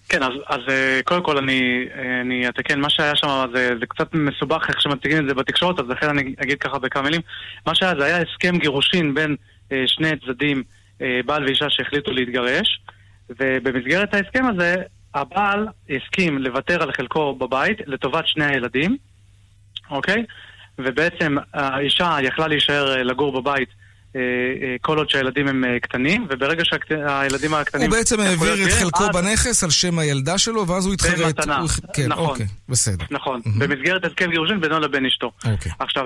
[0.09, 3.86] כן, אז, אז אה, קודם כל אני, אה, אני אתקן, מה שהיה שם זה, זה
[3.86, 7.21] קצת מסובך איך שמציגים את זה בתקשורת, אז לכן אני אגיד ככה בכמה מילים.
[7.65, 9.36] מה שהיה זה היה הסכם גירושין בין
[9.71, 10.63] אה, שני צדדים,
[11.01, 12.82] אה, בעל ואישה שהחליטו להתגרש,
[13.39, 14.75] ובמסגרת ההסכם הזה,
[15.15, 18.97] הבעל הסכים לוותר על חלקו בבית לטובת שני הילדים,
[19.89, 20.23] אוקיי?
[20.86, 23.69] ובעצם האישה יכלה להישאר אה, לגור בבית
[24.15, 27.89] אה, אה, כל עוד שהילדים הם קטנים, וברגע שהילדים הקטנים...
[27.89, 31.19] הוא בעצם העביר את חלקו אז- בנכס על שם הילדה שלו ואז הוא התחרט.
[31.19, 31.57] במתנה.
[31.59, 32.25] הוא- כן, נכון.
[32.25, 33.05] אוקיי, בסדר.
[33.11, 35.32] נכון, במסגרת הסכם גירושין בינו לבין אשתו.
[35.51, 35.71] אוקיי.
[35.79, 36.05] עכשיו,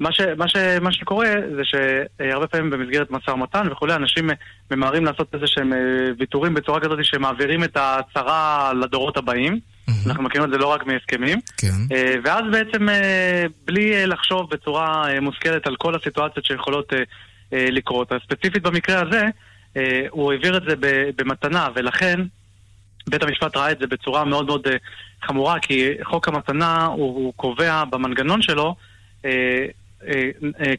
[0.00, 4.30] מה, ש, מה, ש, מה שקורה זה שהרבה פעמים במסגרת משא ומתן וכולי, אנשים
[4.70, 5.72] ממהרים לעשות איזה שהם
[6.18, 9.58] ויתורים בצורה כזאת שמעבירים את הצרה לדורות הבאים.
[10.06, 11.38] אנחנו מכירים את זה לא רק מהסכמים.
[11.56, 11.72] כן.
[11.92, 16.92] אה, ואז בעצם אה, בלי אה, לחשוב בצורה מושכלת על כל הסיטואציות שיכולות
[17.52, 18.12] לקרות.
[18.12, 19.24] אז ספציפית במקרה הזה,
[20.10, 20.74] הוא העביר את זה
[21.16, 22.20] במתנה, ולכן
[23.08, 24.66] בית המשפט ראה את זה בצורה מאוד מאוד
[25.22, 28.74] חמורה, כי חוק המתנה הוא, הוא קובע במנגנון שלו,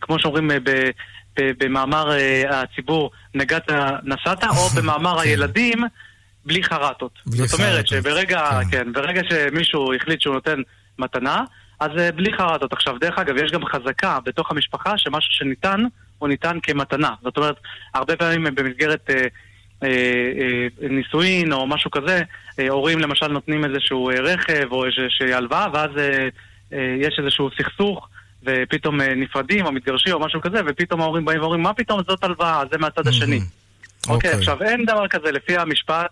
[0.01, 0.89] כמו שאומרים ב,
[1.39, 2.11] במאמר
[2.49, 3.69] הציבור, נגעת
[4.03, 5.83] נסעת, או במאמר הילדים,
[6.47, 7.11] בלי חרטות.
[7.25, 10.61] בלי זאת אומרת חרטות, שברגע, כן, ברגע שמישהו החליט שהוא נותן
[10.99, 11.43] מתנה,
[11.79, 12.73] אז אה, בלי חרטות.
[12.73, 15.83] עכשיו, דרך אגב, יש גם חזקה בתוך המשפחה שמשהו שניתן,
[16.17, 17.13] הוא ניתן כמתנה.
[17.23, 17.55] זאת אומרת,
[17.93, 19.09] הרבה פעמים במסגרת...
[19.09, 19.27] אה,
[19.83, 19.89] אה,
[20.83, 22.21] אה, נישואין או משהו כזה,
[22.59, 26.27] אה, הורים למשל נותנים איזשהו אה, רכב או איזושהי הלוואה ואז אה,
[26.73, 28.07] אה, יש איזשהו סכסוך
[28.43, 32.23] ופתאום אה, נפרדים או מתגרשים או משהו כזה ופתאום ההורים באים ואומרים מה פתאום זאת
[32.23, 33.39] הלוואה, זה מהצד השני.
[34.09, 34.31] אוקיי, אוקיי.
[34.31, 36.09] עכשיו אין דבר כזה לפי המשפט,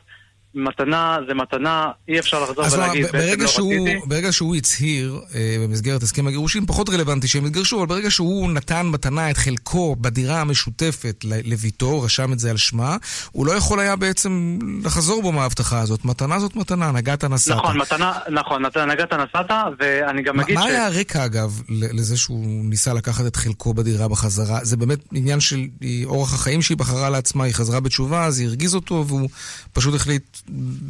[0.56, 4.06] מתנה זה מתנה, אי אפשר לחזור אז מה, ולהגיד בעצם ברגע לא שהוא, רציתי.
[4.06, 8.86] ברגע שהוא הצהיר אה, במסגרת הסכם הגירושין, פחות רלוונטי שהם התגרשו, אבל ברגע שהוא נתן
[8.86, 12.98] מתנה את חלקו בדירה המשותפת לביתו, רשם את זה על שמה,
[13.32, 16.06] הוא לא יכול היה בעצם לחזור בו מההבטחה הזאת.
[16.06, 17.58] מתנה זאת מתנה, נגעת נסעת.
[17.58, 20.66] נכון, מתנה, נכון, נגעת נסעת ואני גם מה, אגיד מה ש...
[20.66, 24.60] היה הרקע, אגב, לזה שהוא ניסה לקחת את חלקו בדירה בחזרה?
[24.64, 28.76] זה באמת עניין של היא- אורח החיים שהיא בחרה לעצמה, היא חזרה בתשובה, זה הרגיז
[28.76, 29.30] אותו, והוא
[29.74, 30.38] פשוט החליט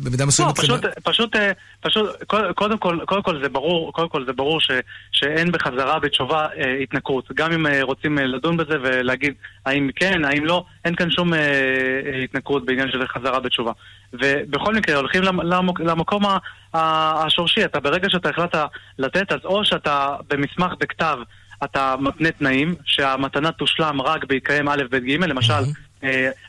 [0.03, 0.59] במידה לא, מסוימת...
[0.59, 1.51] פשוט, פשוט, אה,
[1.81, 4.71] פשוט, קודם קודם כל, קודם כל זה ברור, קודם כל זה ברור ש,
[5.11, 7.31] שאין בחזרה בתשובה אה, התנכרות.
[7.33, 9.33] גם אם אה, רוצים אה, לדון בזה ולהגיד
[9.65, 13.71] האם כן, האם לא, אין כאן שום אה, אה, התנכרות בעניין של חזרה בתשובה.
[14.13, 16.37] ובכל מקרה, הולכים למ, למק, למקום ה,
[16.73, 16.79] ה,
[17.25, 17.65] השורשי.
[17.65, 18.65] אתה ברגע שאתה החלטת
[18.99, 21.17] לתת, אז או שאתה במסמך בכתב,
[21.63, 25.59] אתה מתנה תנאים, שהמתנה תושלם רק בהתקיים א', ב', ג', למשל, אה,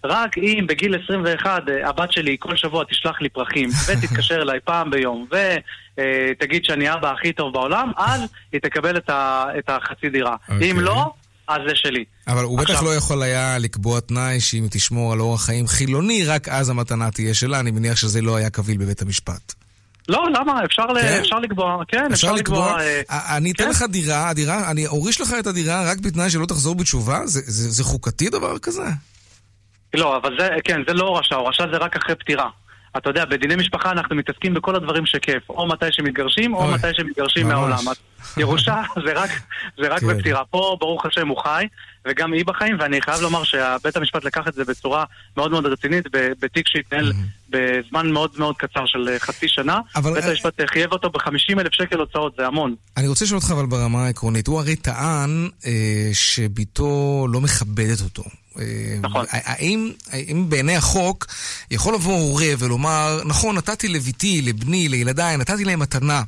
[0.05, 4.91] רק אם בגיל 21 אה, הבת שלי כל שבוע תשלח לי פרחים ותתקשר אליי פעם
[4.91, 5.27] ביום
[6.31, 8.21] ותגיד שאני האבא הכי טוב בעולם, אז
[8.53, 10.37] היא תקבל את ה- את החצי דירה.
[10.49, 10.71] אוקיי.
[10.71, 11.13] אם לא,
[11.49, 12.05] אז זה שלי.
[12.29, 16.25] אבל הוא בטח עכשיו- לא יכול היה לקבוע תנאי שאם תשמור על אורח חיים חילוני,
[16.25, 17.61] רק אז המתנה תהיה שלה.
[17.61, 19.53] אני מניח שזה לא היה קביל בבית המשפט.
[20.09, 20.65] לא, למה?
[20.65, 21.01] אפשר, ל...
[21.01, 21.19] כן?
[21.21, 22.81] אפשר לקבוע, כן, אפשר לקבוע?
[22.81, 23.71] אה, אה, אני אתן כן.
[23.71, 27.21] לך דירה, הדירה, אני אוריש לך את הדירה רק בתנאי שלא תחזור בתשובה?
[27.27, 28.83] זה- זה זה חוקתי דבר כזה?
[29.97, 32.49] לא, אבל זה, כן, זה לא הורשה, הורשה זה רק אחרי פטירה.
[32.97, 36.89] אתה יודע, בדיני משפחה אנחנו מתעסקים בכל הדברים שכיף, או מתי שמתגרשים, או אוי, מתי
[36.93, 37.55] שמתגרשים ממש.
[37.55, 37.79] מהעולם.
[38.37, 39.31] ירושה זה רק,
[39.81, 40.07] זה רק כן.
[40.07, 40.45] בפטירה.
[40.45, 41.67] פה, ברוך השם, הוא חי,
[42.09, 45.05] וגם היא בחיים, ואני חייב לומר שבית המשפט לקח את זה בצורה
[45.37, 47.13] מאוד מאוד רצינית, בתיק שהתנהל
[47.51, 49.81] בזמן מאוד מאוד קצר של אה, חצי שנה.
[49.97, 52.75] אבל- בית המשפט אה, חייב אותו ב-50 אלף שקל הוצאות, זה המון.
[52.97, 55.71] אני רוצה לשאול אותך אבל ברמה העקרונית, הוא הרי טען אה,
[56.13, 58.23] שבתו לא מכבדת אותו.
[58.61, 58.65] אה,
[59.03, 59.25] נכון.
[59.31, 61.27] האם, האם בעיני החוק
[61.71, 66.23] יכול לבוא הורה ולומר, נכון, נתתי לביתי, לבני, לילדיי, נתתי להם מתנה,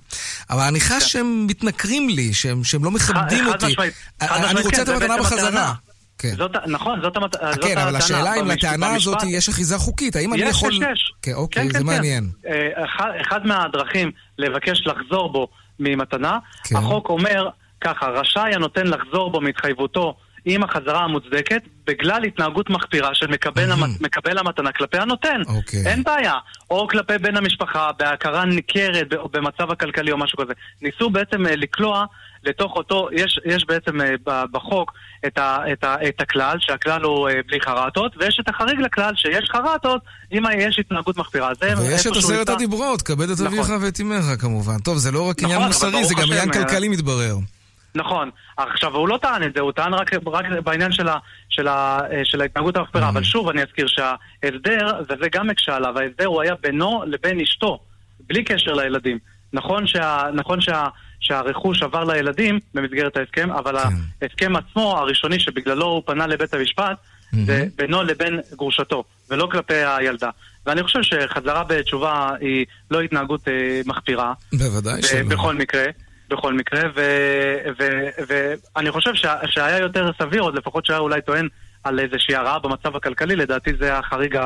[0.51, 3.67] אבל אני חש שהם מתנכרים לי, שהם, שהם לא מכבדים אותי.
[3.67, 5.75] משמעית, אני רוצה כן, את זה המתנה בחזרה.
[6.19, 6.35] כן.
[6.37, 7.15] זאת, נכון, זאת.
[7.15, 7.57] זאת הטענה.
[7.57, 10.73] כן, אבל השאלה אם לטענה הזאת יש אחיזה חוקית, האם אני יש, יכול...
[10.73, 11.13] יש, יש.
[11.23, 12.31] כן, אוקיי, כן, זה כן, מעניין.
[12.43, 12.49] כן.
[12.49, 15.49] אה, אחד, אחד מהדרכים לבקש לחזור בו
[15.81, 16.77] ממתנה, כן.
[16.77, 17.49] החוק אומר
[17.81, 20.17] ככה, רשאי הנותן לחזור בו מהתחייבותו
[20.49, 24.01] עם החזרה המוצדקת בגלל התנהגות מחפירה של מקבל, המת...
[24.01, 25.41] מקבל המתנה כלפי הנותן.
[25.47, 25.87] אוקיי.
[25.87, 26.35] אין בעיה.
[26.71, 30.53] או כלפי בן המשפחה, בהכרה ניכרת, במצב הכלכלי או משהו כזה.
[30.83, 32.05] ניסו בעצם אה, לקלוע
[32.45, 34.93] לתוך אותו, יש, יש בעצם אה, בחוק
[35.27, 39.13] את, ה, את, ה, את הכלל, שהכלל הוא אה, בלי חרטות, ויש את החריג לכלל
[39.17, 41.51] שיש חרטות אם יש התנהגות מחפירה.
[41.61, 42.49] זה ויש את עשרת.
[42.49, 43.47] הדיברות, כבד את נכון.
[43.47, 44.79] אביך ואת אמך כמובן.
[44.79, 47.37] טוב, זה לא רק נכון, עניין מוסרי, זה גם עניין כלכלי מתברר.
[47.95, 48.31] נכון.
[48.57, 51.17] עכשיו, הוא לא טען את זה, הוא טען רק, רק בעניין של, ה,
[51.49, 53.09] של, ה, אה, של ההתנהגות המחפירה.
[53.09, 57.79] אבל שוב, אני אזכיר שההסדר, וזה גם הקשה עליו, ההסדר הוא היה בינו לבין אשתו,
[58.21, 59.19] בלי קשר לילדים.
[59.53, 60.87] נכון, שה, נכון שה,
[61.21, 63.77] שהרכוש עבר לילדים במסגרת ההסכם, אבל
[64.23, 66.97] ההסכם עצמו, הראשוני שבגללו הוא פנה לבית המשפט,
[67.47, 70.31] זה בינו לבין גרושתו, ולא כלפי הילדה.
[70.67, 74.33] ואני חושב שחזרה בתשובה היא לא התנהגות אה, מחפירה.
[74.53, 75.29] בוודאי ב- שלא.
[75.29, 75.85] בכל מקרה,
[76.29, 76.81] בכל מקרה,
[78.29, 81.49] ואני חושב שה- שהיה יותר סביר, עוד לפחות שהיה אולי טוען
[81.85, 84.39] על איזושהי הרעה במצב הכלכלי, לדעתי זה החריג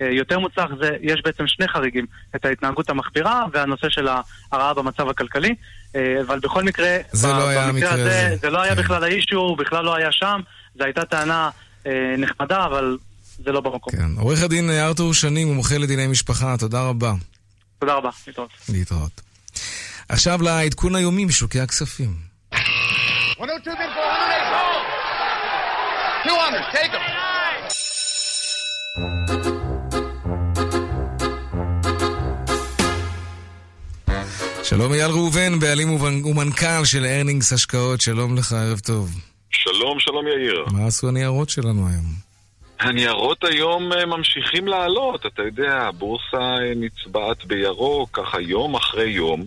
[0.00, 5.54] היותר מוצלח, זה, יש בעצם שני חריגים, את ההתנהגות המחפירה והנושא של ההרעה במצב הכלכלי,
[5.96, 8.36] אה, אבל בכל מקרה, זה ב- לא היה המקרה הזה, הזה.
[8.36, 10.40] זה לא היה בכלל האישיו, הוא בכלל לא היה שם,
[10.78, 11.50] זו הייתה טענה
[11.86, 12.96] אה, נחמדה, אבל
[13.44, 13.92] זה לא במקום.
[13.92, 14.10] כן.
[14.20, 17.12] עורך הדין ארתור שנים, מומחה לדיני משפחה, תודה רבה.
[17.78, 18.50] תודה רבה, להתראות.
[18.68, 19.29] להתראות.
[20.12, 22.14] עכשיו לעדכון היומי משוקי הכספים.
[23.40, 24.84] 102 bid for 108 gold.
[26.26, 27.00] 200, take them.
[34.64, 35.90] שלום אייל ראובן, בעלים
[36.24, 39.10] ומנכ"ל של ארנינגס השקעות, שלום לך, ערב טוב.
[39.50, 40.64] שלום, שלום יאיר.
[40.72, 42.06] מה עשו הניירות שלנו היום?
[42.80, 49.44] הניירות היום אה, ממשיכים לעלות, אתה יודע, הבורסה אה, נצבעת בירוק, ככה יום אחרי יום.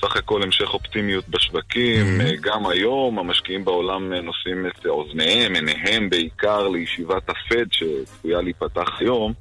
[0.00, 6.10] סך הכל המשך אופטימיות בשווקים, אה, גם היום המשקיעים בעולם אה, נושאים את אוזניהם, עיניהם
[6.10, 9.32] בעיקר לישיבת הפד שצפויה להיפתח היום.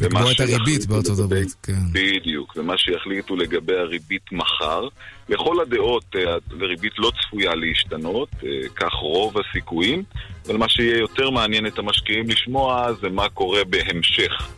[0.00, 1.72] לקבוע את הריבית בארצות הברית, כן.
[1.92, 4.88] בדיוק, ומה שיחליטו לגבי הריבית מחר,
[5.28, 8.28] לכל הדעות אה, הריבית לא צפויה להשתנות,
[8.76, 10.02] כך רוב הסיכויים,
[10.46, 14.48] אבל מה שיהיה יותר מעניין את המשקיעים לשמוע זה מה קורה בהמשך.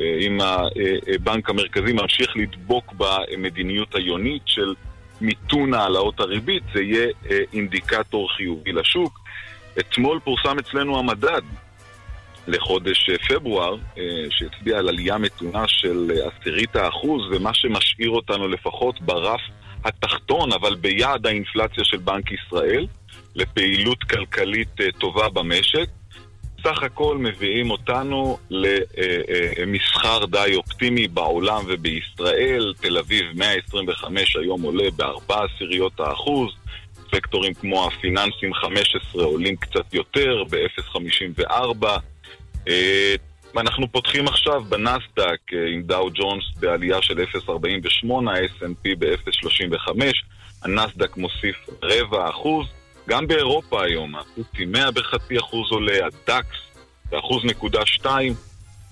[0.00, 0.38] אה, אם
[1.14, 4.74] הבנק המרכזי ממשיך לדבוק במדיניות היונית של
[5.20, 9.20] מיתון העלאות הריבית, זה יהיה אה, אינדיקטור חיובי לשוק.
[9.78, 11.42] אתמול פורסם אצלנו המדד
[12.46, 18.48] לחודש אה, פברואר, אה, שהצביע על עלייה מתונה של אה, עשירית האחוז, ומה שמשאיר אותנו
[18.48, 19.40] לפחות ברף
[19.84, 22.86] התחתון, אבל ביעד האינפלציה של בנק ישראל,
[23.34, 25.86] לפעילות כלכלית אה, טובה במשק.
[26.64, 32.74] סך הכל מביאים אותנו למסחר די אופטימי בעולם ובישראל.
[32.80, 36.50] תל אביב 125 היום עולה בארבע עשיריות האחוז.
[37.14, 41.86] סקטורים כמו הפיננסים 15 עולים קצת יותר, ב-0.54.
[42.68, 43.14] אה,
[43.56, 47.50] אנחנו פותחים עכשיו בנסדק אה, עם דאו ג'ונס בעלייה של 0.48,
[48.30, 49.88] ה-S&P ב-0.35,
[50.62, 52.66] הנסדק מוסיף רבע אחוז.
[53.08, 56.56] גם באירופה היום, הפוטי 100 בחצי אחוז עולה, הדקס
[57.10, 58.34] באחוז נקודה שתיים,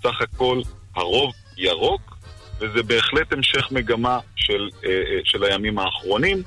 [0.02, 0.60] סך הכל
[0.96, 2.16] הרוב ירוק,
[2.58, 6.42] וזה בהחלט המשך מגמה של, אה, אה, של הימים האחרונים.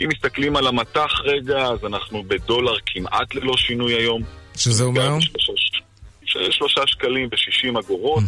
[0.00, 4.22] אם מסתכלים על המטח רגע, אז אנחנו בדולר כמעט ללא שינוי היום.
[4.56, 5.18] שזה אומר?
[6.24, 8.22] של שלושה שקלים ושישים אגורות.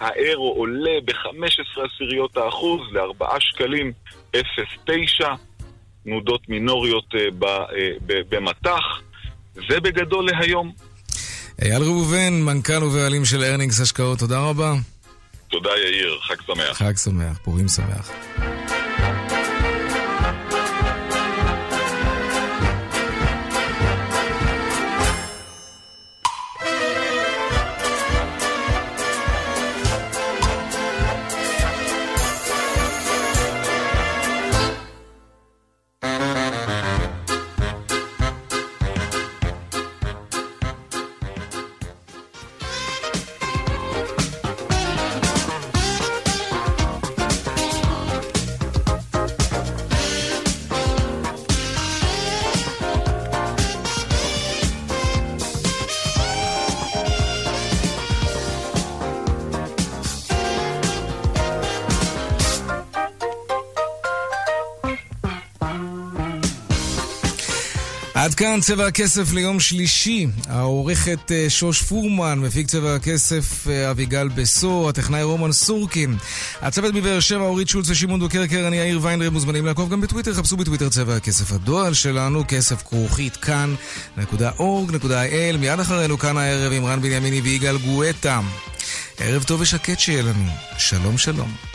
[0.00, 3.92] האירו עולה ב-15 עשיריות האחוז לארבעה שקלים
[4.36, 5.26] 0.9,
[6.04, 9.00] תנודות מינוריות אה, אה, במטח.
[9.54, 10.72] זה בגדול להיום.
[11.62, 14.74] אייל ראובן, מנכ"ל ובעלים של ארנינגס השקעות, תודה רבה.
[15.48, 16.78] תודה יאיר, חג שמח.
[16.78, 18.10] חג שמח, פורים שמח.
[68.24, 70.26] עד כאן צבע הכסף ליום שלישי.
[70.48, 76.16] העורכת אה, שוש פורמן, מפיק צבע הכסף אה, אביגל בסו, הטכנאי רומן סורקין.
[76.60, 80.56] הצוות מבאר שבע, אורית שולץ ושמעון דוקרקר, אני יאיר ויינרב, מוזמנים לעקוב גם בטוויטר, חפשו
[80.56, 81.52] בטוויטר צבע הכסף.
[81.52, 85.56] הדואל שלנו, כסף כרוכית כאן.org.il.
[85.58, 88.40] מיד אחרינו כאן הערב עם רן בנימיני ויגאל גואטה.
[89.18, 90.46] ערב טוב ושקט שיהיה לנו.
[90.78, 91.73] שלום שלום.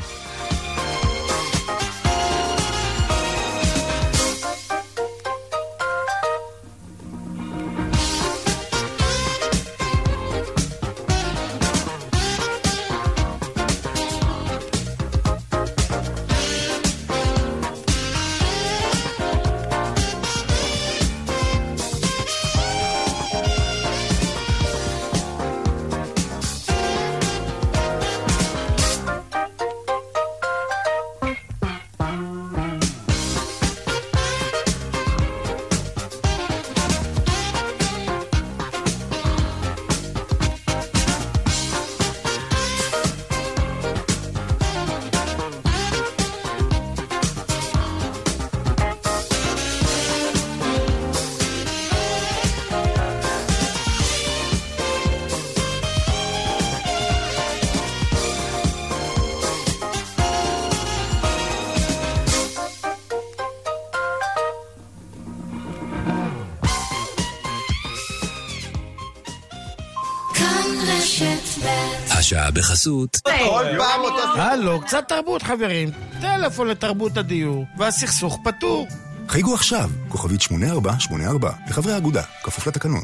[72.11, 73.17] השעה בחסות.
[73.23, 74.41] כל פעם אותו...
[74.41, 75.89] הלו, קצת תרבות חברים.
[76.21, 78.87] טלפון לתרבות הדיור, והסכסוך פתור.
[79.27, 83.03] חייגו עכשיו, כוכבית 8484, לחברי האגודה, כפוף לתקנון.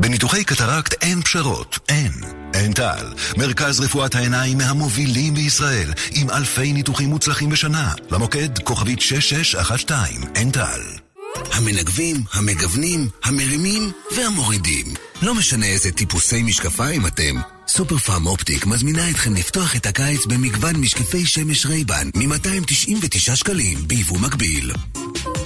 [0.00, 2.12] בניתוחי קטרקט אין פשרות, אין.
[2.54, 7.92] אין טל, מרכז רפואת העיניים מהמובילים בישראל, עם אלפי ניתוחים מוצלחים בשנה.
[8.10, 11.07] למוקד כוכבית 6612, אין טל.
[11.52, 14.86] המנגבים, המגוונים, המרימים והמורידים.
[15.22, 17.34] לא משנה איזה טיפוסי משקפיים אתם,
[17.68, 24.18] סופר פארם אופטיק מזמינה אתכם לפתוח את הקיץ במגוון משקפי שמש רייבן מ-299 שקלים ביבוא
[24.18, 24.72] מקביל.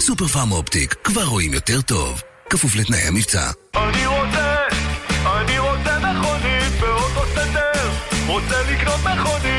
[0.00, 2.20] סופר פארם אופטיק, כבר רואים יותר טוב.
[2.50, 3.50] כפוף לתנאי המבצע.
[3.76, 4.56] אני רוצה,
[5.26, 7.90] אני רוצה מכונית באוטוסנטר,
[8.26, 9.51] רוצה לקנות מכונית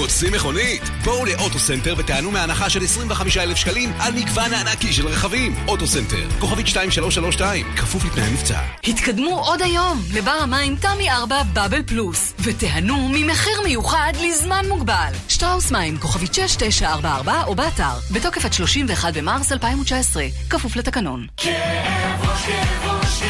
[0.00, 0.82] רוצים מכונית?
[1.04, 5.54] בואו לאוטוסנטר ותענו מהנחה של 25,000 שקלים על מגוון הענקי של רכבים.
[5.68, 8.60] אוטוסנטר, כוכבית 2332, כפוף לתנאי המבצע.
[8.84, 15.12] התקדמו עוד היום לבר המים תמי 4 בבל פלוס, ותיהנו ממחיר מיוחד לזמן מוגבל.
[15.28, 21.26] שטראוס מים, כוכבית 6944 או באתר, בתוקף עד 31 במרס 2019, כפוף לתקנון.
[21.36, 21.52] כאב
[22.20, 23.29] ראש, כאב ראש, כאב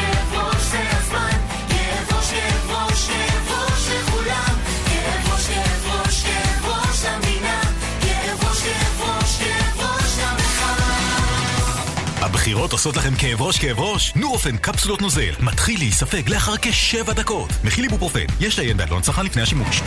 [12.51, 14.15] הבחירות עושות לכם כאב ראש כאב ראש?
[14.15, 17.49] נורופן קפסולות נוזל מתחיל להיספג לאחר כשבע דקות.
[17.63, 19.81] מכיל איבופרופן, יש לעיין בעלון צרכן לפני השימוש.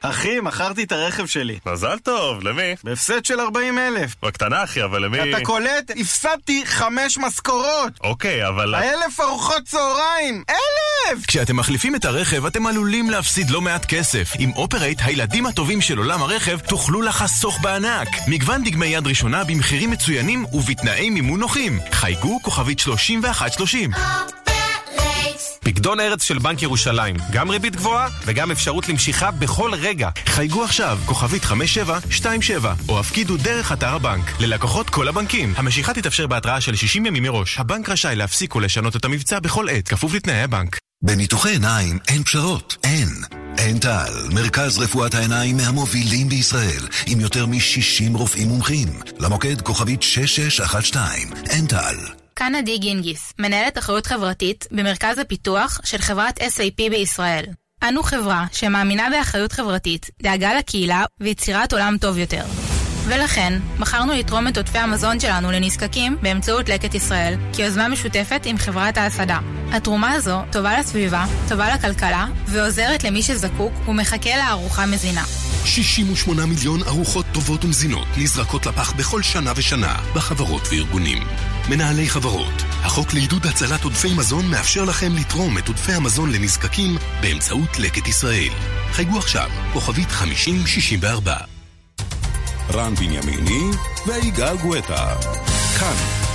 [0.00, 1.58] אחי, מכרתי את הרכב שלי.
[1.66, 2.74] מזל טוב, למי?
[2.84, 4.14] בהפסד של 40 אלף.
[4.22, 5.30] בקטנה, אחי, אבל למי...
[5.30, 5.90] אתה קולט?
[6.00, 7.92] הפסדתי חמש משכורות!
[8.00, 8.74] אוקיי, אבל...
[8.74, 10.44] אלף ארוחות צהריים!
[10.50, 10.89] אלף!
[11.26, 14.32] כשאתם מחליפים את הרכב, אתם עלולים להפסיד לא מעט כסף.
[14.38, 18.08] עם אופרייט, הילדים הטובים של עולם הרכב, תוכלו לחסוך בענק.
[18.28, 21.78] מגוון דגמי יד ראשונה במחירים מצוינים ובתנאי מימון נוחים.
[21.92, 23.90] חייגו כוכבית 3130.
[25.64, 30.08] פקדון ארץ של בנק ירושלים, גם ריבית גבוהה וגם אפשרות למשיכה בכל רגע.
[30.26, 34.40] חייגו עכשיו, כוכבית 5727, או הפקידו דרך אתר הבנק.
[34.40, 35.54] ללקוחות כל הבנקים.
[35.56, 37.58] המשיכה תתאפשר בהתראה של 60 ימים מראש.
[37.58, 40.79] הבנק רשאי להפסיק ולשנות את המבצע בכל עת, כפוף לתנאי הבנק.
[41.02, 43.08] בניתוחי עיניים אין פשרות, אין.
[43.58, 48.88] אין טל, מרכז רפואת העיניים מהמובילים בישראל, עם יותר מ-60 רופאים מומחים.
[49.18, 51.08] למוקד כוכבית 6612,
[51.50, 51.96] אין טל.
[52.36, 57.44] כאן עדי גינגיס, מנהלת אחריות חברתית במרכז הפיתוח של חברת SAP בישראל.
[57.88, 62.44] אנו חברה שמאמינה באחריות חברתית, דאגה לקהילה ויצירת עולם טוב יותר.
[63.04, 68.96] ולכן, בחרנו לתרום את עודפי המזון שלנו לנזקקים באמצעות לקט ישראל, כיוזמה משותפת עם חברת
[68.96, 69.38] ההסעדה.
[69.72, 75.24] התרומה הזו טובה לסביבה, טובה לכלכלה, ועוזרת למי שזקוק ומחכה לארוחה מזינה.
[75.64, 81.22] 68 מיליון ארוחות טובות ומזינות נזרקות לפח בכל שנה ושנה בחברות וארגונים.
[81.68, 87.78] מנהלי חברות, החוק לעידוד הצלת עודפי מזון מאפשר לכם לתרום את עודפי המזון לנזקקים באמצעות
[87.78, 88.52] לקט ישראל.
[88.92, 91.59] חייגו עכשיו, כוכבית 5064.
[92.74, 93.70] רן בנימיני
[94.06, 95.14] ויגאל גואטה.
[95.80, 95.94] כאן,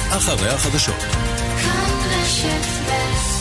[0.10, 1.00] אחרי החדשות.
[1.00, 3.35] כאן רשת ב'